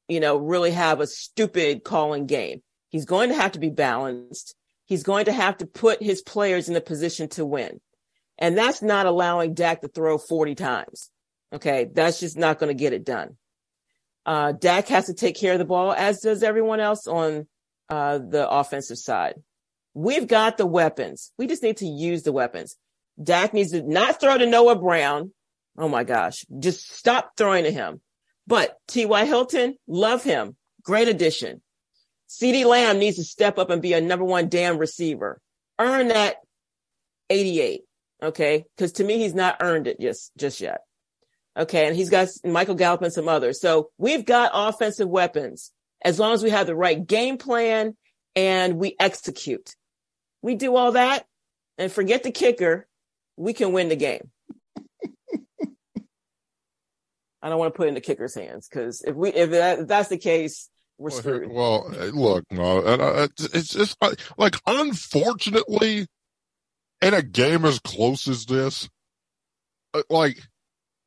[0.09, 2.63] you know, really have a stupid calling game.
[2.89, 4.55] He's going to have to be balanced.
[4.87, 7.81] He's going to have to put his players in a position to win.
[8.39, 11.11] And that's not allowing Dak to throw 40 times.
[11.53, 11.89] Okay.
[11.93, 13.37] That's just not going to get it done.
[14.25, 17.47] Uh, Dak has to take care of the ball, as does everyone else on
[17.89, 19.35] uh, the offensive side.
[19.95, 21.33] We've got the weapons.
[21.39, 22.77] We just need to use the weapons.
[23.23, 25.33] Dak needs to not throw to Noah Brown.
[25.79, 26.45] Oh my gosh.
[26.59, 28.01] Just stop throwing to him.
[28.47, 29.25] But T.Y.
[29.25, 30.57] Hilton, love him.
[30.83, 31.63] Great addition.
[32.29, 35.41] CeeDee Lamb needs to step up and be a number one damn receiver.
[35.79, 36.37] Earn that
[37.31, 37.83] 88.
[38.23, 38.65] Okay.
[38.79, 40.81] Cause to me, he's not earned it just, just yet.
[41.57, 41.87] Okay.
[41.87, 43.61] And he's got Michael Gallup and some others.
[43.61, 45.73] So we've got offensive weapons
[46.03, 47.97] as long as we have the right game plan
[48.35, 49.75] and we execute.
[50.43, 51.25] We do all that
[51.79, 52.87] and forget the kicker.
[53.37, 54.31] We can win the game.
[57.43, 59.81] I don't want to put it in the kicker's hands because if we, if, that,
[59.81, 61.51] if that's the case, we're screwed.
[61.51, 62.79] Well, look, no,
[63.39, 63.97] it's just
[64.39, 66.07] like, unfortunately,
[67.03, 68.89] in a game as close as this,
[69.95, 70.41] uh, like,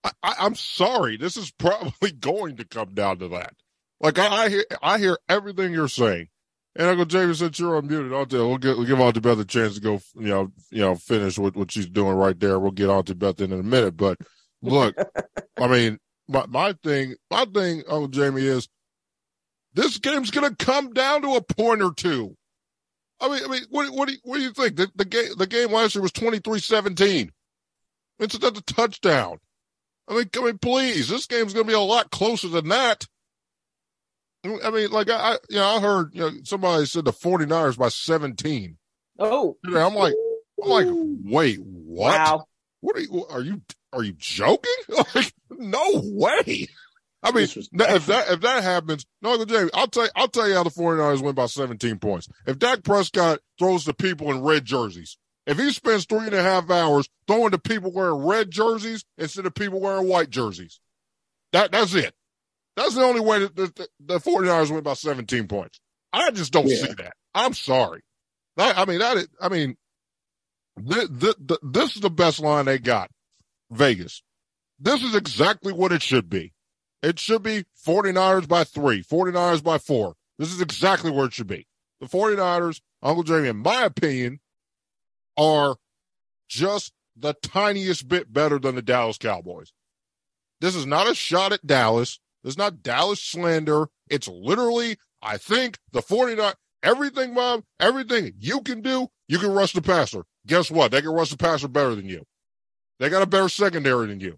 [0.03, 3.53] I, am sorry, this is probably going to come down to that.
[3.99, 6.27] Like, I, I hear, I hear everything you're saying.
[6.75, 9.45] And Uncle James, since you're unmuted, I'll tell, we'll, get, we'll give Auntie Beth a
[9.45, 12.59] chance to go, you know, you know, finish what, what she's doing right there.
[12.59, 13.97] We'll get Auntie Beth in in a minute.
[13.97, 14.17] But
[14.61, 14.95] look,
[15.57, 18.69] I mean, my, my thing, my thing, Uncle Jamie, is
[19.73, 22.35] this game's going to come down to a point or two.
[23.21, 24.77] I mean, I mean, what, what do you, what do you think?
[24.77, 27.29] The, the game, the game last year was 23-17.
[28.19, 29.39] It's a, a touchdown.
[30.07, 33.05] I mean, I mean, please, this game's going to be a lot closer than that.
[34.43, 37.89] I mean, like I, you know, I heard you know, somebody said the 49ers by
[37.89, 38.77] 17.
[39.19, 40.13] Oh, I'm like,
[40.63, 42.17] I'm like, wait, what?
[42.17, 42.45] Wow.
[42.79, 43.25] What are you?
[43.29, 43.61] Are you?
[43.91, 44.71] Are you joking?
[45.15, 46.67] Like, no way.
[47.21, 50.55] I mean, if that if that happens, no, James, I'll tell you, I'll tell you
[50.55, 52.29] how the 49ers win by 17 points.
[52.47, 56.41] If Dak Prescott throws to people in red jerseys, if he spends three and a
[56.41, 60.79] half hours throwing to people wearing red jerseys instead of people wearing white jerseys,
[61.51, 62.13] that that's it.
[62.77, 65.81] That's the only way that the, the, the 49ers win by 17 points.
[66.13, 66.77] I just don't yeah.
[66.77, 67.13] see that.
[67.35, 68.01] I'm sorry.
[68.55, 69.75] That, I mean, that is, I mean,
[70.77, 73.11] th- th- th- this is the best line they got.
[73.69, 74.23] Vegas.
[74.79, 76.53] This is exactly what it should be.
[77.01, 80.15] It should be 49ers by three, 49ers by four.
[80.37, 81.67] This is exactly where it should be.
[82.01, 84.39] The 49ers, Uncle Jamie, in my opinion,
[85.37, 85.77] are
[86.47, 89.73] just the tiniest bit better than the Dallas Cowboys.
[90.61, 92.19] This is not a shot at Dallas.
[92.43, 93.87] This is not Dallas slander.
[94.09, 96.55] It's literally, I think, the 49ers.
[96.83, 100.23] everything, mom, everything you can do, you can rush the passer.
[100.47, 100.91] Guess what?
[100.91, 102.25] They can rush the passer better than you.
[102.99, 104.37] They got a better secondary than you.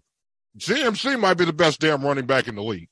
[0.58, 2.88] CMC might be the best damn running back in the league.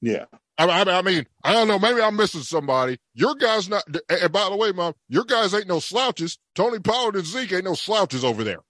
[0.00, 0.24] Yeah.
[0.58, 1.78] I, I, I, mean, I don't know.
[1.78, 2.98] Maybe I'm missing somebody.
[3.14, 3.84] Your guys not.
[4.08, 6.38] And by the way, mom, your guys ain't no slouches.
[6.54, 8.60] Tony Pollard and Zeke ain't no slouches over there.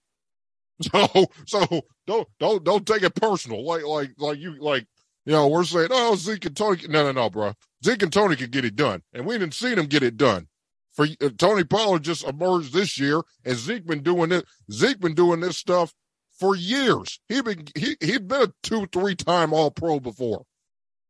[0.81, 3.65] So, so don't don't don't take it personal.
[3.65, 4.87] Like like like you like
[5.25, 6.87] you know we're saying oh Zeke and Tony.
[6.87, 7.53] No no no, bro.
[7.83, 10.47] Zeke and Tony can get it done, and we didn't see them get it done.
[10.93, 14.45] For uh, Tony Pollard just emerged this year, and Zeke been doing it.
[14.71, 15.93] Zeke been doing this stuff
[16.39, 17.19] for years.
[17.27, 20.45] He'd been he he'd been a two three time All Pro before.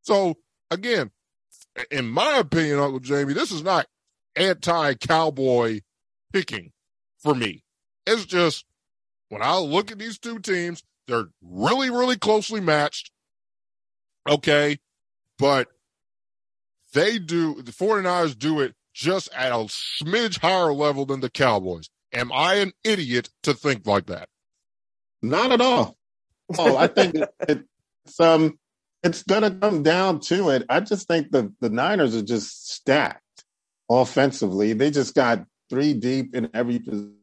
[0.01, 0.35] So
[0.71, 1.11] again,
[1.91, 3.87] in my opinion, Uncle Jamie, this is not
[4.35, 5.81] anti cowboy
[6.33, 6.71] picking
[7.19, 7.63] for me.
[8.05, 8.65] It's just
[9.29, 13.11] when I look at these two teams, they're really really closely matched.
[14.27, 14.79] Okay,
[15.37, 15.69] but
[16.93, 21.89] they do the 49ers do it just at a smidge higher level than the Cowboys.
[22.11, 24.27] Am I an idiot to think like that?
[25.21, 25.97] Not at all.
[26.57, 27.15] Oh, I think
[27.47, 28.57] it's um,
[29.03, 30.65] it's gonna come down to it.
[30.69, 33.45] I just think the the Niners are just stacked
[33.89, 34.73] offensively.
[34.73, 37.13] They just got three deep in every position.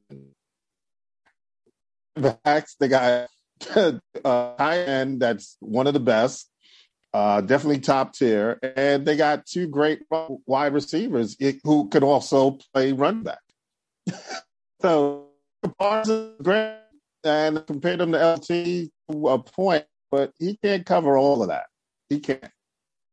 [2.45, 3.29] Backs, they got
[3.75, 6.51] a high end that's one of the best,
[7.13, 10.01] uh, definitely top tier, and they got two great
[10.47, 13.41] wide receivers who could also play run back.
[14.81, 15.27] so
[15.79, 16.79] Parsons is great,
[17.25, 21.67] and compared him to LT to a point, but he can't cover all of that.
[22.09, 22.51] He can't.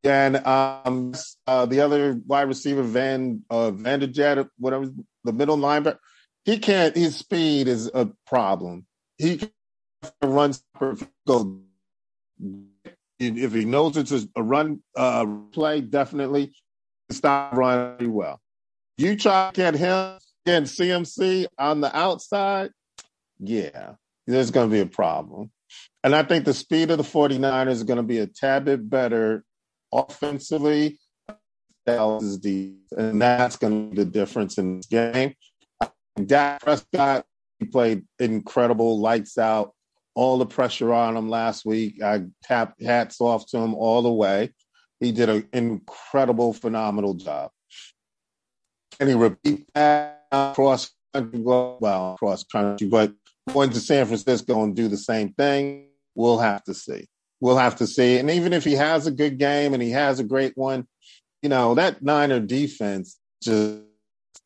[0.03, 1.13] And um,
[1.47, 4.89] uh, the other wide receiver, Van uh, Vanderjagt, whatever
[5.23, 5.97] the middle linebacker,
[6.43, 6.95] he can't.
[6.95, 8.85] His speed is a problem.
[9.17, 9.51] He can
[10.21, 10.53] run
[11.25, 11.61] go
[13.19, 16.53] if he knows it's a run uh, play, definitely
[17.09, 18.39] stop running well.
[18.97, 22.71] You try to get him against CMC on the outside,
[23.47, 23.93] yeah,
[24.27, 25.51] there's going to be a problem.
[26.03, 28.89] And I think the speed of the 49ers is going to be a tad bit
[28.89, 29.43] better
[29.91, 30.99] offensively.
[31.85, 35.33] And that's going to be the difference in this game.
[36.25, 37.25] Dak Prescott,
[37.59, 39.73] he played incredible, lights out,
[40.15, 42.01] all the pressure on him last week.
[42.01, 44.53] I tapped hats off to him all the way.
[44.99, 47.51] He did an incredible, phenomenal job.
[48.99, 53.13] And he repeat that cross country, well, cross country, but
[53.51, 57.07] going to San Francisco and do the same thing, we'll have to see.
[57.39, 58.19] We'll have to see.
[58.19, 60.87] And even if he has a good game and he has a great one,
[61.41, 63.81] you know, that Niner defense just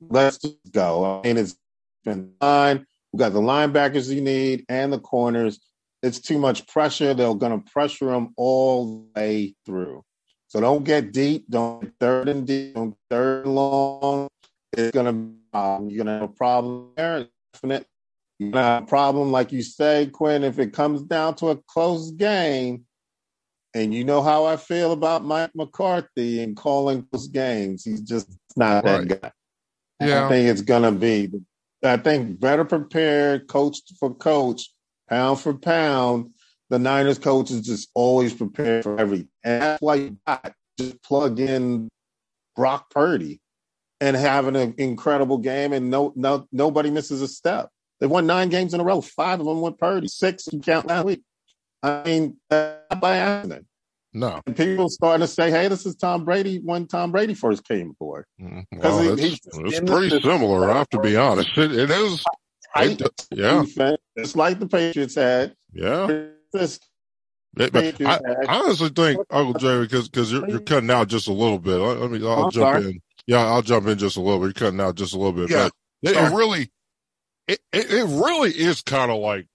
[0.02, 1.22] let's just go.
[1.24, 1.56] I mean, it's
[2.04, 2.86] been fine.
[3.12, 5.60] We got the linebackers you need and the corners.
[6.04, 7.14] It's too much pressure.
[7.14, 10.04] They're going to pressure them all the way through.
[10.48, 11.46] So don't get deep.
[11.50, 12.76] Don't get third and deep.
[12.76, 14.28] Don't third long.
[14.74, 17.28] It's going to um, you're going to have a problem there.
[18.40, 20.44] You're going to have a problem, like you say, Quinn.
[20.44, 22.86] If it comes down to a close game,
[23.74, 27.84] and you know how I feel about Mike McCarthy and calling those games.
[27.84, 29.08] He's just not right.
[29.08, 29.32] that guy.
[30.00, 30.26] Yeah.
[30.26, 31.32] I think it's going to be
[31.84, 34.72] I think better prepared, coach for coach,
[35.10, 36.32] pound for pound.
[36.70, 39.30] The Niners coach is just always prepared for everything.
[39.44, 41.88] And that's why you got just plug in
[42.56, 43.40] Brock Purdy
[44.02, 47.70] and having an incredible game and no no nobody misses a step.
[48.00, 49.02] They won nine games in a row.
[49.02, 50.08] Five of them with Purdy.
[50.08, 51.22] Six you count last week.
[51.82, 53.66] I mean, not by accident.
[54.14, 54.42] No.
[54.46, 57.92] And people starting to say, hey, this is Tom Brady when Tom Brady first came
[57.92, 58.26] aboard.
[58.42, 58.80] Mm-hmm.
[58.80, 61.50] Well, he, it's, pretty similar, I have to be honest.
[61.56, 62.24] it, it is.
[62.76, 63.62] It, yeah.
[63.62, 65.56] Defense, it's like the Patriots had.
[65.74, 66.26] Yeah.
[66.52, 66.80] This,
[67.58, 71.34] it, I, I, honestly think, Uncle Jay, because because you're, you're cutting out just a
[71.34, 71.78] little bit.
[71.78, 72.26] Let, me.
[72.28, 72.86] I'll I'm jump sorry.
[72.86, 73.02] in.
[73.26, 74.46] Yeah, I'll jump in just a little bit.
[74.46, 75.50] You're cutting out just a little bit.
[75.50, 75.70] Yeah.
[76.04, 76.72] But it, it really,
[77.48, 79.48] it, it, it really is kind of like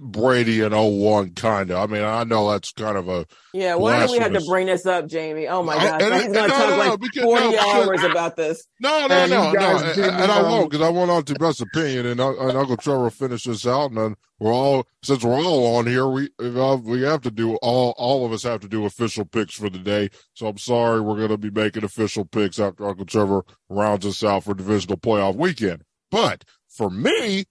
[0.00, 1.76] Brady and 01 kind of.
[1.78, 3.74] I mean, I know that's kind of a yeah.
[3.74, 5.46] Why do we have to bring this up, Jamie?
[5.46, 8.66] Oh my god, he's going to talk no, like because, forty no, hours about this.
[8.80, 12.06] No, no, no, no, and, and I won't because I want on to best opinion,
[12.06, 15.76] and, uh, and Uncle Trevor finish this out, and then we're all since we're all
[15.76, 19.26] on here, we we have to do all all of us have to do official
[19.26, 20.08] picks for the day.
[20.32, 24.24] So I'm sorry, we're going to be making official picks after Uncle Trevor rounds us
[24.24, 25.82] out for divisional playoff weekend.
[26.14, 27.44] But for me,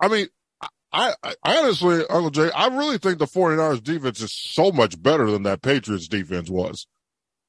[0.00, 0.28] I mean,
[0.90, 5.30] I, I, honestly, Uncle Jay, I really think the 49ers defense is so much better
[5.30, 6.86] than that Patriots defense was.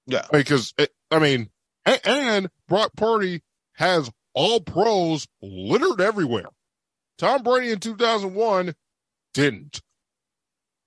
[0.06, 0.26] Yeah.
[0.30, 1.50] Because, it, I mean,
[1.86, 3.44] and, and Brock Purdy
[3.76, 6.50] has all pros littered everywhere.
[7.18, 8.76] Tom Brady in 2001
[9.34, 9.82] didn't.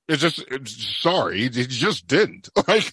[0.08, 2.50] It's just, it's, sorry, he just didn't.
[2.68, 2.92] Like,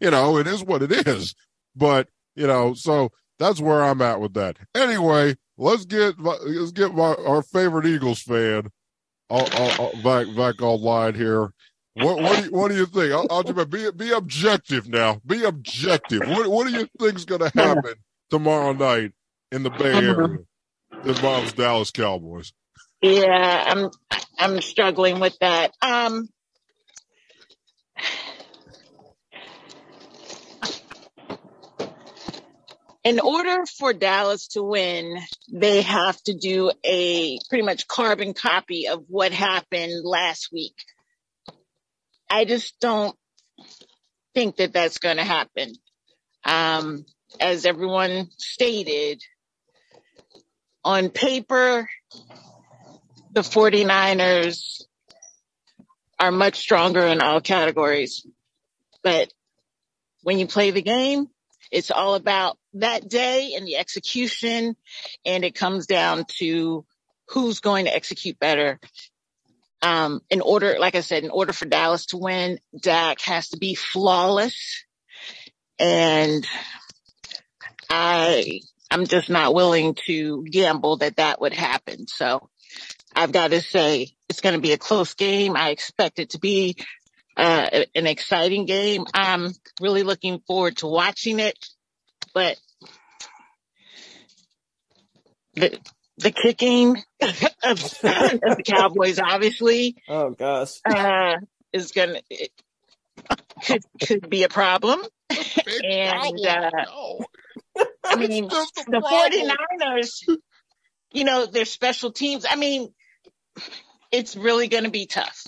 [0.00, 1.36] you know, it is what it is.
[1.76, 4.58] But, you know, so that's where I'm at with that.
[4.74, 8.70] Anyway, let's get, let's get my, our favorite Eagles fan
[9.30, 11.52] I'll, I'll, I'll back back online here.
[11.94, 13.12] What what do you, what do you think?
[13.12, 15.20] I'll, I'll just be be objective now.
[15.24, 16.22] Be objective.
[16.26, 17.94] What what do you think is going to happen
[18.30, 19.12] tomorrow night
[19.52, 20.38] in the Bay um, Area?
[21.04, 22.52] Involves Dallas Cowboys.
[23.00, 23.90] Yeah, I'm
[24.38, 25.72] I'm struggling with that.
[25.80, 26.28] Um,
[33.02, 35.18] in order for Dallas to win,
[35.50, 40.76] they have to do a pretty much carbon copy of what happened last week.
[42.28, 43.16] I just don't
[44.34, 45.72] think that that's going to happen.
[46.44, 47.04] Um,
[47.40, 49.22] as everyone stated,
[50.84, 51.88] on paper,
[53.32, 54.82] the 49ers
[56.18, 58.26] are much stronger in all categories.
[59.02, 59.32] But
[60.22, 61.28] when you play the game,
[61.70, 64.76] it's all about that day and the execution,
[65.24, 66.84] and it comes down to
[67.28, 68.78] who's going to execute better.
[69.82, 73.56] Um, in order, like I said, in order for Dallas to win, Dak has to
[73.56, 74.84] be flawless.
[75.78, 76.46] And
[77.88, 78.60] I,
[78.90, 82.06] I'm just not willing to gamble that that would happen.
[82.08, 82.50] So
[83.14, 85.56] I've got to say it's going to be a close game.
[85.56, 86.76] I expect it to be
[87.36, 89.06] uh, an exciting game.
[89.14, 91.58] I'm really looking forward to watching it,
[92.34, 92.58] but
[95.54, 95.78] the
[96.18, 97.32] the kicking of,
[97.64, 100.80] of the Cowboys, obviously, Oh gosh.
[100.84, 101.36] uh,
[101.72, 102.50] is gonna it
[103.64, 105.00] could could be a problem.
[105.64, 106.46] Big And, problem.
[106.46, 107.26] uh, No.
[108.04, 109.50] I mean, It's just a the problem.
[109.82, 110.36] 49ers,
[111.12, 112.46] you know, their special teams.
[112.48, 112.92] I mean,
[114.12, 115.44] it's really going to be tough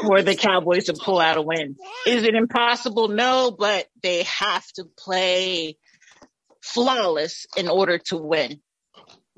[0.00, 1.76] for the Cowboys to pull out a win.
[2.06, 3.08] Is it impossible?
[3.08, 5.76] No, but they have to play
[6.62, 8.60] flawless in order to win.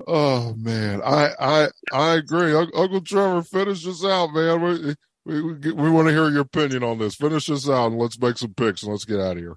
[0.07, 2.53] Oh man, I I I agree.
[2.53, 4.61] Uncle Trevor, finish this out, man.
[4.61, 7.15] We we we, we want to hear your opinion on this.
[7.15, 9.55] Finish this out, and let's make some picks, and let's get out of here.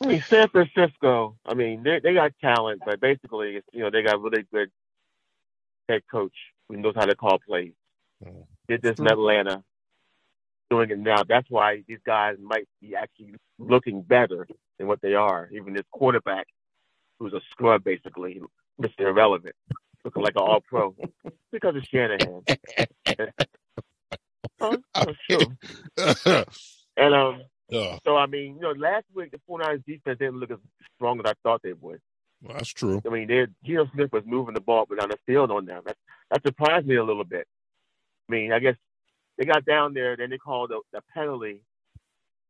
[0.00, 1.36] I mean, San Francisco.
[1.44, 4.70] I mean, they they got talent, but basically, you know, they got a really good
[5.88, 6.34] head coach
[6.68, 7.72] who knows how to call plays.
[8.24, 8.44] Mm.
[8.68, 9.62] Did this in Atlanta,
[10.70, 11.22] doing it now.
[11.28, 14.46] That's why these guys might be actually looking better
[14.78, 15.48] than what they are.
[15.52, 16.46] Even this quarterback,
[17.18, 18.40] who's a scrub, basically,
[18.80, 19.00] Mr.
[19.00, 19.54] Irrelevant,
[20.04, 20.94] looking like an All Pro
[21.52, 22.42] because of Shanahan.
[24.94, 25.56] oh, true.
[26.96, 27.42] And um,
[28.04, 30.58] so I mean, you know, last week the 49ers defense didn't look as
[30.96, 32.00] strong as I thought they would.
[32.42, 33.02] Well, that's true.
[33.04, 35.82] I mean, they Geno Smith was moving the ball down the field on them.
[35.84, 35.96] That,
[36.30, 37.46] that surprised me a little bit.
[38.28, 38.76] I mean, I guess
[39.38, 41.60] they got down there, then they called a, a penalty,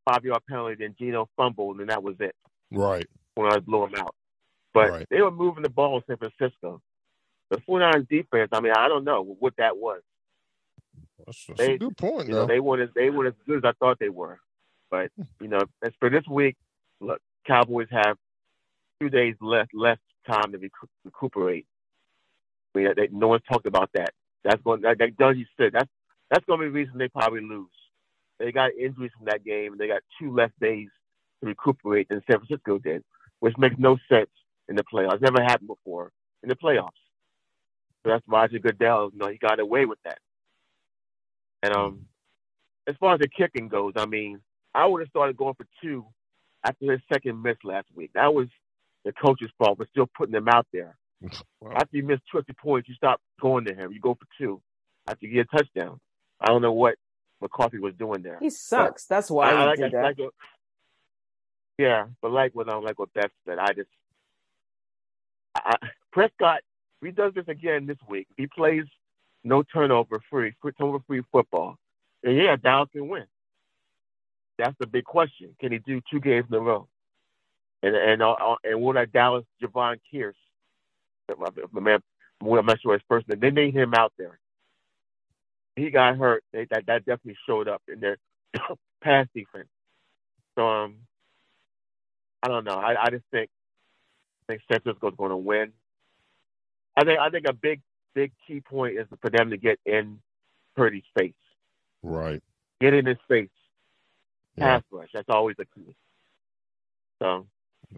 [0.08, 2.34] five yard penalty, then Geno fumbled, and that was it.
[2.70, 3.06] Right.
[3.34, 4.14] When I blew them out,
[4.72, 5.06] but Right.
[5.10, 6.80] they were moving the ball in San Francisco.
[7.50, 10.00] The 49ers defense, I mean, I don't know what that was.
[11.24, 12.28] That's, that's They- a good point.
[12.28, 14.40] You know, they weren't as they weren't as good as I thought they were.
[14.90, 15.10] But
[15.40, 16.56] you know, as for this week,
[17.00, 18.16] look, Cowboys have
[19.00, 19.98] two days left less
[20.28, 21.66] time to recu- recuperate.
[22.74, 24.10] I mean, they, no one's talked about that.
[24.46, 24.82] That's going.
[24.82, 25.90] That, that Dungy said that's
[26.30, 27.68] that's going to be the reason they probably lose.
[28.38, 30.88] They got injuries from that game, and they got two less days
[31.40, 33.02] to recuperate than San Francisco did,
[33.40, 34.30] which makes no sense
[34.68, 35.20] in the playoffs.
[35.20, 36.90] Never happened before in the playoffs.
[38.02, 39.10] So that's Roger Goodell.
[39.12, 40.18] You know, he got away with that.
[41.62, 42.06] And um,
[42.86, 44.40] as far as the kicking goes, I mean,
[44.74, 46.04] I would have started going for two
[46.64, 48.10] after his second miss last week.
[48.14, 48.48] That was
[49.04, 50.96] the coach's fault, but still putting them out there.
[51.60, 53.92] Well, After you miss 20 points, you stop going to him.
[53.92, 54.60] You go for two
[55.08, 56.00] after you get a touchdown.
[56.40, 56.96] I don't know what
[57.40, 58.38] McCarthy was doing there.
[58.40, 59.06] He sucks.
[59.06, 60.02] That's why I, I like, did I that.
[60.02, 60.34] like what,
[61.78, 63.88] yeah, but like what I like what Beth said, I just
[65.56, 65.76] I,
[66.12, 66.60] Prescott.
[67.02, 68.84] If he does this again this week, if he plays
[69.44, 71.76] no turnover free, turnover free football,
[72.22, 73.24] then yeah, Dallas can win.
[74.58, 75.54] That's the big question.
[75.60, 76.88] Can he do two games in a row?
[77.82, 80.32] And and uh, and will that Dallas Javon Kearse,
[81.38, 82.00] my, my man,
[82.42, 83.40] I'm not sure his first name.
[83.40, 84.38] They made him out there.
[85.76, 86.42] He got hurt.
[86.52, 88.16] They, that that definitely showed up in their
[89.02, 89.68] pass defense.
[90.56, 90.96] So um,
[92.42, 92.76] I don't know.
[92.76, 93.50] I, I just think
[94.48, 95.72] I think San Francisco's going to win.
[96.96, 97.80] I think I think a big
[98.14, 100.18] big key point is for them to get in
[100.76, 101.34] Purdy's face,
[102.02, 102.42] right.
[102.80, 103.50] get in his face,
[104.56, 104.76] Yeah.
[104.78, 105.10] pass rush.
[105.12, 105.94] That's always the key.
[107.22, 107.46] So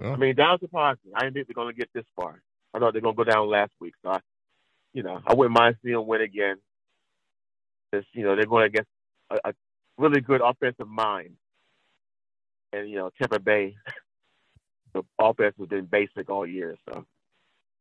[0.01, 0.13] Yeah.
[0.13, 1.13] I mean, down surprised me.
[1.15, 2.43] I didn't think they're going to get this far.
[2.75, 3.95] I know they're going to go down last week.
[4.03, 4.19] So I,
[4.93, 6.57] you know, I wouldn't mind seeing them win again.
[7.91, 8.89] Because you know they're going against
[9.31, 9.53] a, a
[9.97, 11.37] really good offensive mind,
[12.73, 13.77] and you know Tampa Bay,
[14.95, 16.77] the offense has been basic all year.
[16.87, 17.07] So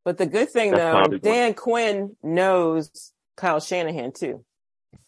[0.05, 4.45] But the good thing That's though, probably what- Dan Quinn knows Kyle Shanahan too.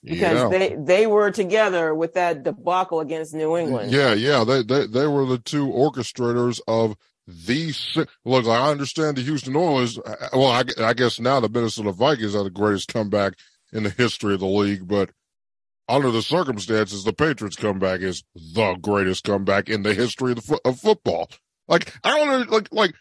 [0.04, 0.58] Because yeah.
[0.58, 3.92] they they were together with that debacle against New England.
[3.92, 6.96] Yeah, yeah, they they they were the two orchestrators of
[7.30, 8.48] the look.
[8.48, 9.98] I understand the Houston Oilers.
[9.98, 13.34] Uh, uh, Well, I, I guess now the Minnesota Vikings are the greatest comeback
[13.72, 15.12] in the history of the league, but
[15.88, 20.60] under the circumstances, the Patriots comeback is the greatest comeback in the history of, the,
[20.66, 21.30] of football.
[21.68, 22.96] Like I don't like like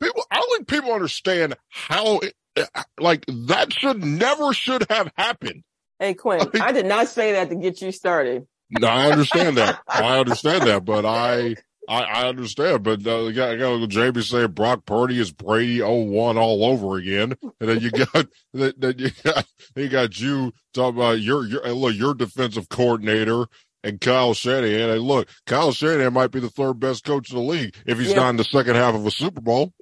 [0.00, 0.22] people.
[0.30, 5.12] I don't think people understand how it, uh, uh, like that should never should have
[5.16, 5.64] happened.
[5.98, 8.46] Hey Quinn, I did not say that to get you started.
[8.70, 9.80] No, I understand that.
[9.86, 11.56] I understand that, but I
[11.88, 12.82] I, I understand.
[12.82, 16.96] But uh, you got, you got Jamie saying Brock Purdy is Brady 01 all over
[16.96, 19.46] again, and then you got then you got
[19.76, 23.46] you got you talking about your your look your defensive coordinator
[23.84, 24.90] and Kyle Shanahan.
[24.90, 28.10] And look, Kyle Shanahan might be the third best coach in the league if he's
[28.10, 28.16] Yeah.
[28.16, 29.72] not in the second half of a Super Bowl.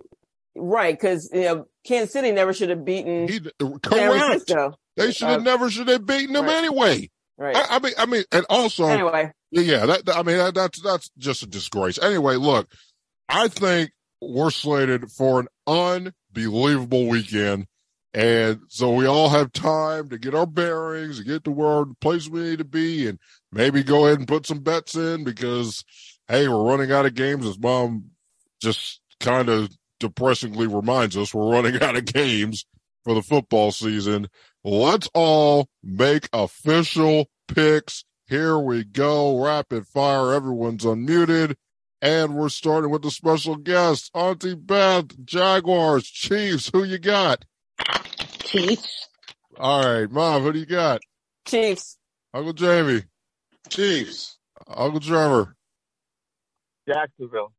[0.57, 4.15] Right, because you know Kansas City never should have beaten He, San correct.
[4.15, 4.75] Francisco.
[4.97, 6.57] They should have Uh, never should have beaten them right.
[6.57, 7.11] anyway.
[7.37, 7.57] Right.
[7.57, 9.33] I, I mean, I mean, and also, anyway,
[9.63, 11.99] yeah, that, I mean, that, that's that's just a disgrace.
[12.03, 12.69] Anyway, look,
[13.29, 17.67] I think we're slated for an unbelievable weekend,
[18.13, 21.95] and so we all have time to get our bearings, to get to where the
[22.01, 23.19] place we need to be, and
[23.53, 25.85] maybe go ahead and put some bets in because,
[26.29, 27.47] hey, we're running out of games.
[27.47, 28.11] As mom
[28.61, 29.71] just kind of
[30.01, 32.67] depressingly reminds us, we're running out of games
[33.05, 34.29] for the football season.
[34.65, 38.05] Let's all make official picks.
[38.27, 39.43] Here we go.
[39.45, 40.33] Rapid fire.
[40.33, 41.57] Everyone's unmuted.
[42.03, 46.71] And we're starting with the special guest, Auntie Beth, Jaguars, Chiefs.
[46.73, 47.45] Who you got?
[48.41, 49.09] Chiefs.
[49.57, 51.01] All right, Mom, who do you got?
[51.47, 51.97] Chiefs.
[52.35, 53.05] Uncle Jamie,
[53.71, 54.39] Chiefs.
[54.67, 55.55] Uncle Trevor,
[56.89, 57.53] Jacksonville.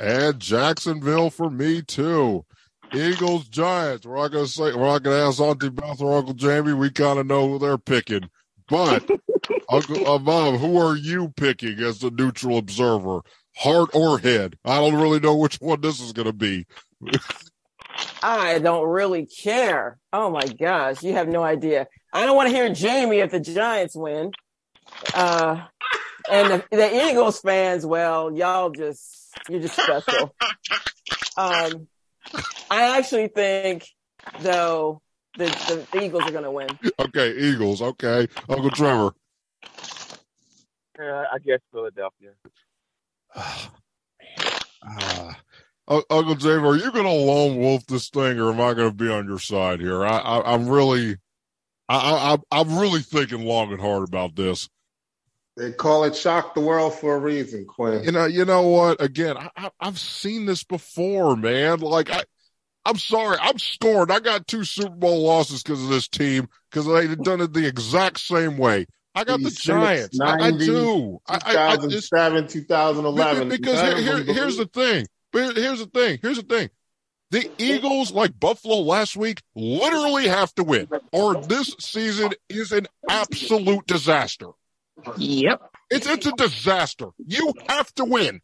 [0.00, 2.44] and Jacksonville for me too.
[2.92, 4.06] Eagles, Giants.
[4.06, 6.72] We're not gonna say we're not gonna ask Auntie Beth or Uncle Jamie.
[6.72, 8.28] We kind of know who they're picking.
[8.68, 9.08] But
[9.68, 13.20] Uncle uh, Mom, who are you picking as the neutral observer?
[13.56, 14.58] Heart or head?
[14.64, 16.66] I don't really know which one this is gonna be.
[18.22, 19.98] I don't really care.
[20.12, 21.86] Oh my gosh, you have no idea.
[22.12, 24.32] I don't want to hear Jamie if the Giants win.
[25.14, 25.64] Uh,
[26.30, 30.34] and the, the Eagles fans, well, y'all just you're just special.
[31.36, 31.88] Um,
[32.70, 33.88] I actually think
[34.40, 35.02] though
[35.36, 36.68] the, the, the Eagles are going to win.
[36.98, 37.82] Okay, Eagles.
[37.82, 39.14] Okay, Uncle Trevor.
[40.98, 42.30] Yeah, I guess Philadelphia.
[44.86, 45.34] Un-
[45.86, 48.90] uh, Uncle Jamie, are you going to lone wolf this thing, or am I going
[48.90, 50.04] to be on your side here?
[50.04, 51.16] I, I, I'm really,
[51.88, 54.68] I, I, I'm really thinking long and hard about this.
[55.56, 58.02] They call it shock the world for a reason, Quinn.
[58.02, 59.00] You know, you know what?
[59.00, 61.80] Again, I, I, I've seen this before, man.
[61.80, 62.24] Like I,
[62.84, 64.10] I'm sorry, I'm scorned.
[64.10, 67.52] I got two Super Bowl losses because of this team because they had done it
[67.52, 68.86] the exact same way.
[69.14, 70.20] I got the Six, Giants.
[70.20, 71.20] I, I 90, do.
[71.28, 73.48] I, I, I 2007, 2011.
[73.48, 75.06] because here, here, here's the thing.
[75.32, 76.18] But here's the thing.
[76.20, 76.70] Here's the thing.
[77.30, 82.86] The Eagles, like Buffalo last week, literally have to win, or this season is an
[83.08, 84.48] absolute disaster.
[85.16, 85.60] Yep.
[85.90, 87.06] It's it's a disaster.
[87.18, 88.40] You have to win.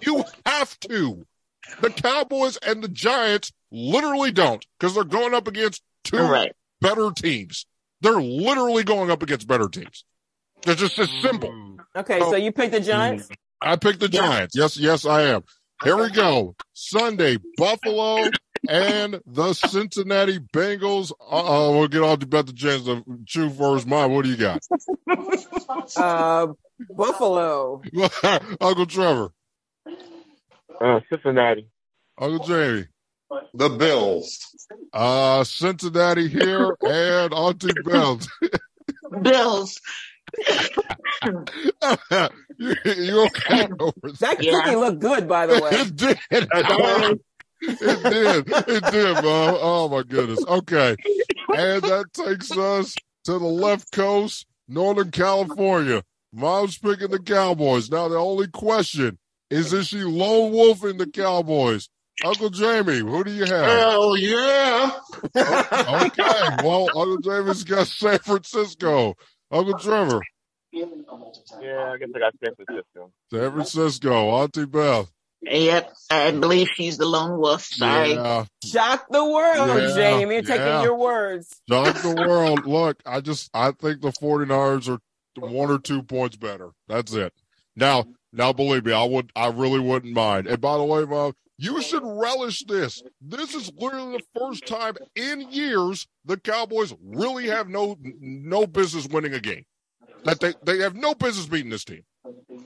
[0.00, 1.26] You have to.
[1.80, 6.52] The Cowboys and the Giants literally don't because they're going up against two Right.
[6.80, 7.66] better teams.
[8.00, 10.04] They're literally going up against better teams.
[10.66, 11.76] It's just as simple.
[11.96, 13.28] Okay, so you picked the Giants.
[13.60, 14.54] I picked the Giants.
[14.56, 15.42] Yes, yes, I am.
[15.82, 16.54] Here we go.
[16.72, 18.28] Sunday, Buffalo
[18.68, 21.12] and the Cincinnati Bengals.
[21.12, 21.14] Uh
[21.44, 23.86] oh, we'll get off to bet the chance to chew first.
[23.86, 24.62] Mine, what do you got?
[25.96, 26.48] Uh,
[26.90, 27.82] Buffalo.
[28.60, 29.30] Uncle Trevor,
[30.80, 31.68] Uh, Cincinnati.
[32.20, 32.86] Uncle Jamie.
[33.54, 34.38] The Bills.
[34.92, 38.26] Uh, Cincinnati here and Auntie Beth.
[39.22, 39.80] Bills.
[42.58, 44.12] you, you okay over there?
[44.20, 44.60] That Yeah.
[44.62, 45.70] cookie looked good, by the way.
[45.72, 46.18] It did.
[46.30, 46.48] it
[48.02, 48.44] did.
[48.68, 49.56] It did, Mom.
[49.60, 50.44] Oh my goodness.
[50.46, 50.96] Okay.
[51.54, 52.94] And that takes us
[53.24, 56.02] to the left coast, Northern California.
[56.32, 57.90] Mom's picking the Cowboys.
[57.90, 59.18] Now the only question
[59.50, 61.88] is is she lone wolfing the Cowboys?
[62.24, 63.64] Uncle Jamie, who do you have?
[63.66, 64.90] Hell yeah.
[65.36, 66.64] Oh, okay.
[66.66, 69.14] Well, Uncle Jamie's got San Francisco.
[69.50, 70.20] Uncle Trevor,
[70.72, 73.12] Yeah, I guess I got San Francisco.
[73.32, 74.30] San Francisco.
[74.30, 75.10] Auntie Beth.
[75.42, 75.92] Yep.
[76.10, 77.62] I believe she's the lone wolf.
[77.62, 78.14] Sorry.
[78.14, 78.44] Yeah.
[78.64, 80.34] Shock the world, Yeah, Jamie.
[80.34, 81.48] You're taking your words.
[81.70, 82.66] Shock the world.
[82.66, 84.98] Look, I just I think the 49ers are
[85.40, 86.70] one or two points better.
[86.88, 87.32] That's it.
[87.76, 90.48] Now, now believe me, I would I really wouldn't mind.
[90.48, 93.02] And by the way, Mom, you should relish this.
[93.20, 99.08] This is literally the first time in years the Cowboys really have no no business
[99.08, 99.64] winning a game.
[100.24, 102.04] That they they have no business beating this team.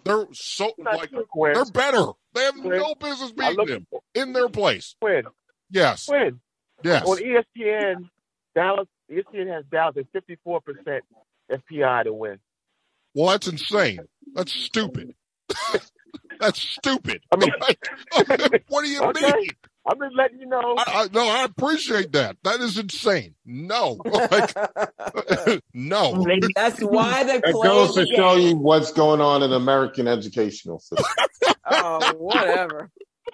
[0.04, 2.06] They're so like they're better.
[2.34, 4.94] They have no business beating them in their place.
[5.00, 5.24] Quinn.
[5.70, 6.06] Yes.
[6.06, 6.40] Quinn.
[6.82, 7.06] Yes.
[7.06, 8.08] On ESPN,
[8.54, 8.88] Dallas.
[9.10, 11.04] ESPN has Dallas at fifty-four percent
[11.50, 12.38] FPI to win.
[13.14, 14.00] Well, that's insane.
[14.34, 15.14] That's stupid.
[16.42, 17.22] that's stupid.
[17.32, 17.52] I mean,
[18.68, 19.32] what do you Okay.
[19.32, 19.48] mean?
[19.86, 20.76] I'm just letting you know.
[20.78, 22.36] I, I, no, I appreciate that.
[22.44, 23.34] That is insane.
[23.44, 24.00] No,
[24.30, 24.54] like,
[25.74, 26.24] no.
[26.54, 30.06] That's why the That play goes the to show you what's going on in American
[30.06, 31.26] educational system.
[31.68, 32.90] Oh, whatever.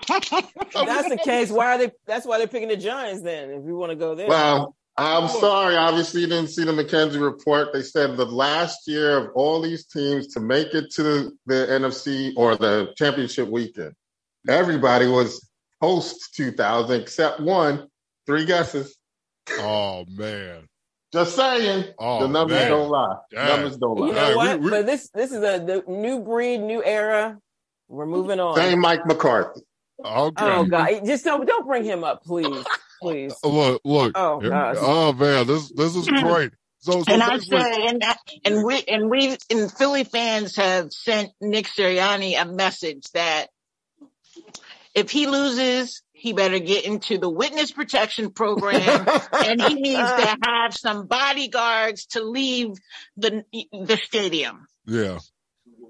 [0.09, 1.93] If that's the case, why are they?
[2.07, 3.23] That's why they're picking the Giants.
[3.23, 5.77] Then, if you want to go there, Well, I'm sorry.
[5.77, 7.73] Obviously, you didn't see the McKenzie report.
[7.73, 11.55] They said the last year of all these teams to make it to the, the
[11.71, 13.95] NFC or the championship weekend,
[14.49, 15.49] everybody was
[15.81, 17.87] post 2000 except one.
[18.27, 18.97] Three guesses.
[19.53, 20.67] Oh man.
[21.13, 21.95] Just saying.
[21.99, 22.71] Oh, the numbers man.
[22.71, 23.17] don't lie.
[23.31, 23.49] Dang.
[23.49, 24.07] Numbers don't lie.
[24.09, 24.19] You lie.
[24.19, 24.61] know Hey, we- what?
[24.61, 27.39] we- but this this is a the new breed, new era.
[27.89, 28.57] We're moving on.
[28.57, 29.63] Same Mike McCarthy.
[30.05, 30.45] Okay.
[30.45, 31.07] Oh God!
[31.07, 32.65] Just don't don't bring him up, please,
[33.01, 33.35] please.
[33.45, 34.13] Uh, look, look.
[34.15, 36.27] Oh, Here- oh man, this this is mm-hmm.
[36.27, 36.51] great.
[36.81, 40.57] So, so And I basically- say, and I- and we and we and Philly fans
[40.57, 43.49] have sent Nick Sirianni a message that
[44.95, 50.37] if he loses, he better get into the witness protection program, and he needs to
[50.47, 52.71] have some bodyguards to leave
[53.17, 54.67] the the stadium.
[54.87, 55.19] yeah.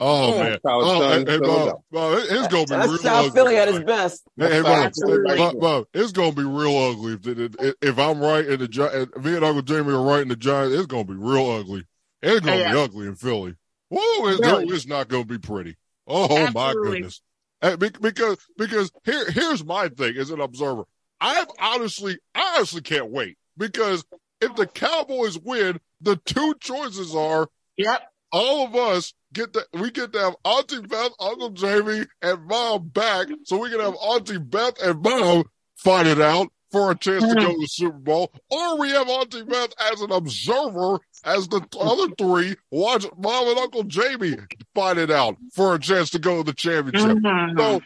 [0.01, 0.43] Oh Yeah.
[0.43, 0.59] man.
[0.65, 3.31] Oh, it's Oh, done hey, in hey, Bob, Bob, it's gonna be real South ugly.
[3.31, 4.23] Philly at his best.
[4.37, 4.93] Hey, hey, Bob,
[5.37, 5.61] Bob.
[5.61, 7.27] Bob, it's gonna be real ugly if,
[7.61, 10.29] if, if I'm right and the Gi- if me and Uncle Jamie are right in
[10.29, 10.75] the Giants.
[10.77, 11.85] It's gonna be real ugly.
[12.23, 12.73] It's gonna Yeah.
[12.73, 13.55] be ugly in Philly.
[13.91, 14.67] Whoa, it's, Really?
[14.75, 15.77] it's not gonna be pretty.
[16.07, 17.21] Oh my goodness.
[17.61, 20.85] Hey, because because here here's my thing as an observer.
[21.21, 24.05] I honestly honestly can't wait because
[24.41, 28.03] if the Cowboys win, the two choices are Yep.
[28.33, 32.89] All of us get to we get to have Auntie Beth, Uncle Jamie, and Mom
[32.89, 35.45] back, so we can have Auntie Beth and Mom
[35.77, 39.09] fight it out for a chance to go to the Super Bowl, or we have
[39.09, 44.37] Auntie Beth as an observer, as the other three watch Mom and Uncle Jamie
[44.75, 47.17] fight it out for a chance to go to the championship.
[47.19, 47.59] Mhm.
[47.59, 47.81] So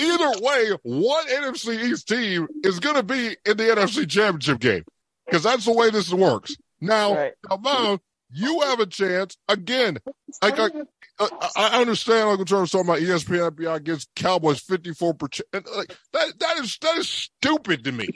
[0.00, 4.84] either way, one NFC East team is going to be in the NFC Championship game
[5.26, 6.56] because that's the way this works.
[6.80, 7.32] Now, Right.
[7.48, 8.00] now, Mom,
[8.30, 9.98] you have a chance again.
[10.42, 10.68] Like I,
[11.18, 15.46] I, I understand Uncle Charles talking about ESPN FPI gives Cowboys fifty four percent.
[15.54, 18.08] Like that, that is that is stupid to me.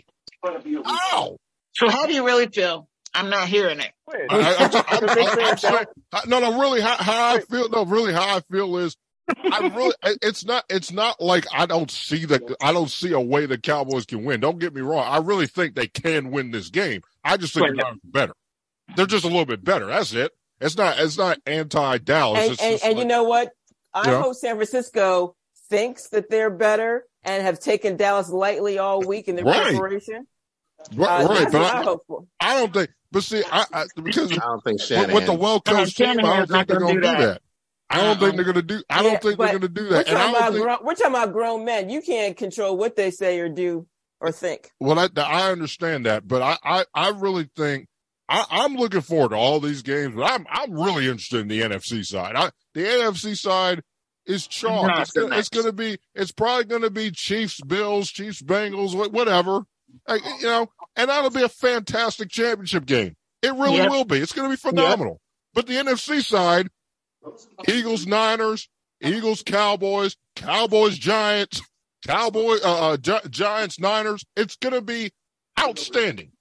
[0.45, 1.37] Ow!
[1.77, 2.89] So how do you really feel?
[3.15, 3.91] I'm not hearing it.
[4.09, 5.87] I, I, I'm, I'm, I'm, I'm saying,
[6.27, 8.97] no, no, really, how, how I feel, no, really, how I feel is,
[9.51, 13.20] I really, it's not, it's not like I don't see the, I don't see a
[13.20, 14.41] way the Cowboys can win.
[14.41, 15.05] Don't get me wrong.
[15.09, 17.01] I really think they can win this game.
[17.24, 17.74] I just think Right.
[17.77, 18.35] the Giants are better.
[18.97, 19.87] They're just a little bit better.
[19.87, 20.33] That's it.
[20.61, 22.43] It's not, it's not anti Dallas.
[22.43, 23.51] And It's and, just and you know what?
[23.95, 24.23] I Yeah.
[24.23, 25.35] hope San Francisco
[25.69, 29.69] thinks that they're better and have taken Dallas lightly all week in their Right.
[29.75, 30.27] preparation.
[30.95, 32.25] right, Uh, right, but I, I, hope for.
[32.41, 35.15] I don't think, but see, I, I because I don't think with, Shanahan.
[35.15, 37.19] with the well coached team, I don't think they're gonna going to do do that.
[37.35, 37.43] that.
[37.91, 38.37] I don't think Uh-uh.
[38.37, 40.09] they're going to do, I don't think they're going to do We're that.
[40.09, 41.91] And I talking, don't about think, grown, we're talking about grown men.
[41.91, 43.87] You can't control what they say or do
[44.21, 44.71] or think.
[44.79, 47.89] Well, I, I understand that, but I, I, I really think
[48.31, 50.15] I, I'm looking forward to all these games.
[50.15, 52.36] But I'm I'm really interested in the NFC side.
[52.36, 53.82] I, the NFC side
[54.27, 54.90] is chalk.
[55.01, 55.98] It's, it's going to be.
[56.15, 59.62] It's probably going to be Chiefs, Bills, Chiefs, Bengals, whatever.
[60.07, 63.16] Like, you know, and that'll be a fantastic championship game.
[63.43, 63.90] It really Yep.
[63.90, 64.19] will be.
[64.19, 65.20] It's going to be phenomenal.
[65.52, 66.69] But the NFC side,
[67.69, 68.69] Eagles, Niners,
[69.01, 71.61] Eagles, Cowboys, Cowboys, Giants,
[72.07, 74.24] Cowboy, uh, uh, Gi- Giants, Niners.
[74.36, 75.11] It's going to be
[75.59, 76.32] outstanding.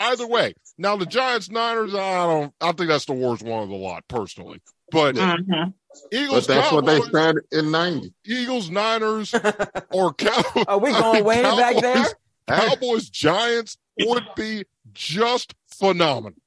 [0.00, 0.54] Either way.
[0.76, 2.52] Now the Giants, Niners, I don't.
[2.60, 4.60] I think that's the worst one of the lot, personally.
[4.90, 5.72] But Mhm.
[6.12, 8.12] Eagles, But that's what they Cowboys, said in 90.
[8.26, 9.32] Eagles, Niners,
[9.92, 10.64] or Cowboys.
[10.66, 11.94] Are we I going mean, way back there?
[11.94, 12.14] Cowboys-
[12.48, 16.38] Cowboys, Giants would be just phenomenal.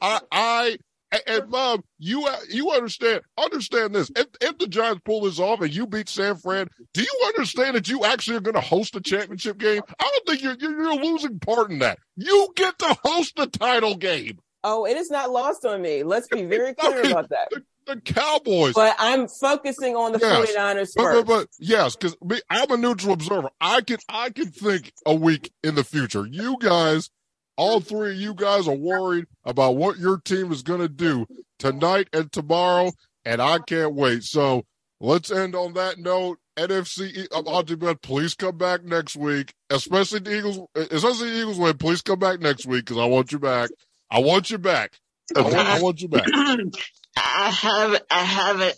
[0.00, 0.78] I, I,
[1.14, 4.10] and- and Bob, you, uh, you understand, understand this.
[4.16, 7.76] If, if the Giants pull this off and you beat San Fran, do you understand
[7.76, 9.82] that you actually are going to host a championship game?
[9.98, 11.98] I don't think you're, you're, you're a losing part in that.
[12.16, 14.38] You get to host the title game.
[14.62, 16.02] Oh, it is not lost on me.
[16.04, 17.48] Let's be very clear about that.
[17.86, 18.72] The Cowboys.
[18.72, 20.54] But I'm focusing on the Yes.
[20.56, 21.26] 49ers But, first.
[21.26, 22.16] but, but yes, because
[22.48, 23.50] I'm a neutral observer.
[23.60, 26.26] I can I can think a week in the future.
[26.26, 27.10] You guys,
[27.56, 31.26] all three of you guys are worried about what your team is going to do
[31.58, 32.92] tonight and tomorrow,
[33.24, 34.22] and I can't wait.
[34.24, 34.64] So
[35.00, 36.38] let's end on that note.
[36.56, 40.58] NFC, uh, Auntie Beth, please come back next week, especially the Eagles.
[40.76, 41.76] Especially the Eagles win.
[41.78, 43.70] Please come back next week because I want you back.
[44.10, 44.92] I want you back.
[45.36, 46.28] I want, I want you back.
[47.16, 48.76] I have I have it.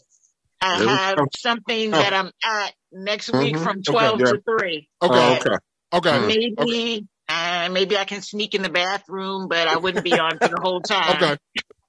[0.62, 3.62] I have something that I'm at next week Mhm.
[3.62, 4.26] from Okay, twelve yeah.
[4.26, 4.88] to three.
[5.02, 5.56] Okay, Oh, okay.
[5.92, 10.38] okay, Maybe uh, maybe I can sneak in the bathroom, but I wouldn't be on
[10.38, 11.16] for the whole time.
[11.16, 11.36] okay,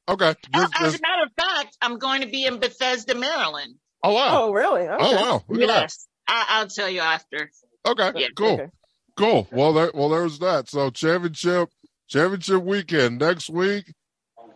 [0.09, 0.35] okay.
[0.53, 3.75] Oh, Just- As just- a matter of fact, I'm going to be in Bethesda, Maryland.
[4.03, 4.43] oh wow.
[4.43, 4.81] oh, really?
[4.87, 4.95] Okay.
[4.99, 5.43] Oh wow!
[5.47, 5.81] Look at that.
[5.81, 7.51] Yes, I, I'll tell you after.
[7.87, 8.27] Okay, Yeah.
[8.35, 8.67] cool, Okay.
[9.15, 9.47] cool.
[9.51, 10.69] Well, there, well, there's that.
[10.69, 11.69] So championship,
[12.07, 13.93] championship weekend next week.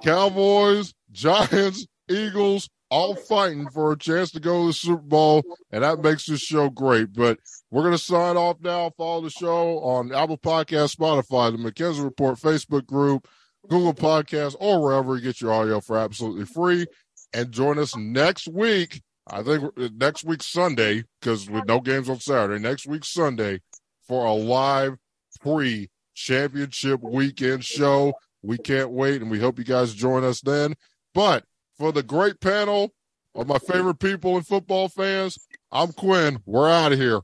[0.03, 5.83] Cowboys, Giants, Eagles, all fighting for a chance to go to the Super Bowl, and
[5.83, 7.13] that makes this show great.
[7.13, 7.37] But
[7.71, 8.91] we're going to sign off now.
[8.97, 13.27] Follow the show on Apple Podcast, Spotify, the McKenzie Report Facebook group,
[13.69, 16.85] Google Podcasts, or wherever you get your audio for absolutely free.
[17.33, 19.01] And join us next week.
[19.25, 23.61] I think uh, next week Sunday, because with no games on Saturday, next week Sunday
[24.05, 24.97] for a live
[25.39, 28.13] pre championship weekend show.
[28.41, 30.75] We can't wait, and we hope you guys join us then.
[31.13, 31.45] But
[31.77, 32.93] for the great panel
[33.33, 35.37] of my favorite people and football fans,
[35.71, 36.41] I'm Quinn.
[36.45, 37.21] We're out of here.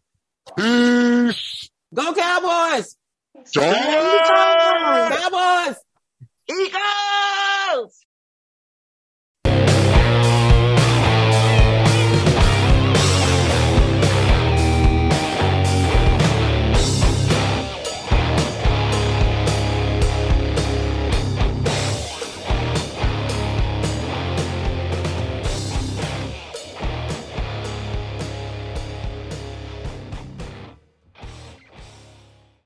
[0.56, 1.70] Peace.
[1.94, 2.96] Go Cowboys!
[3.52, 3.74] Join
[5.10, 5.76] Cowboys!
[6.50, 8.07] Eagles!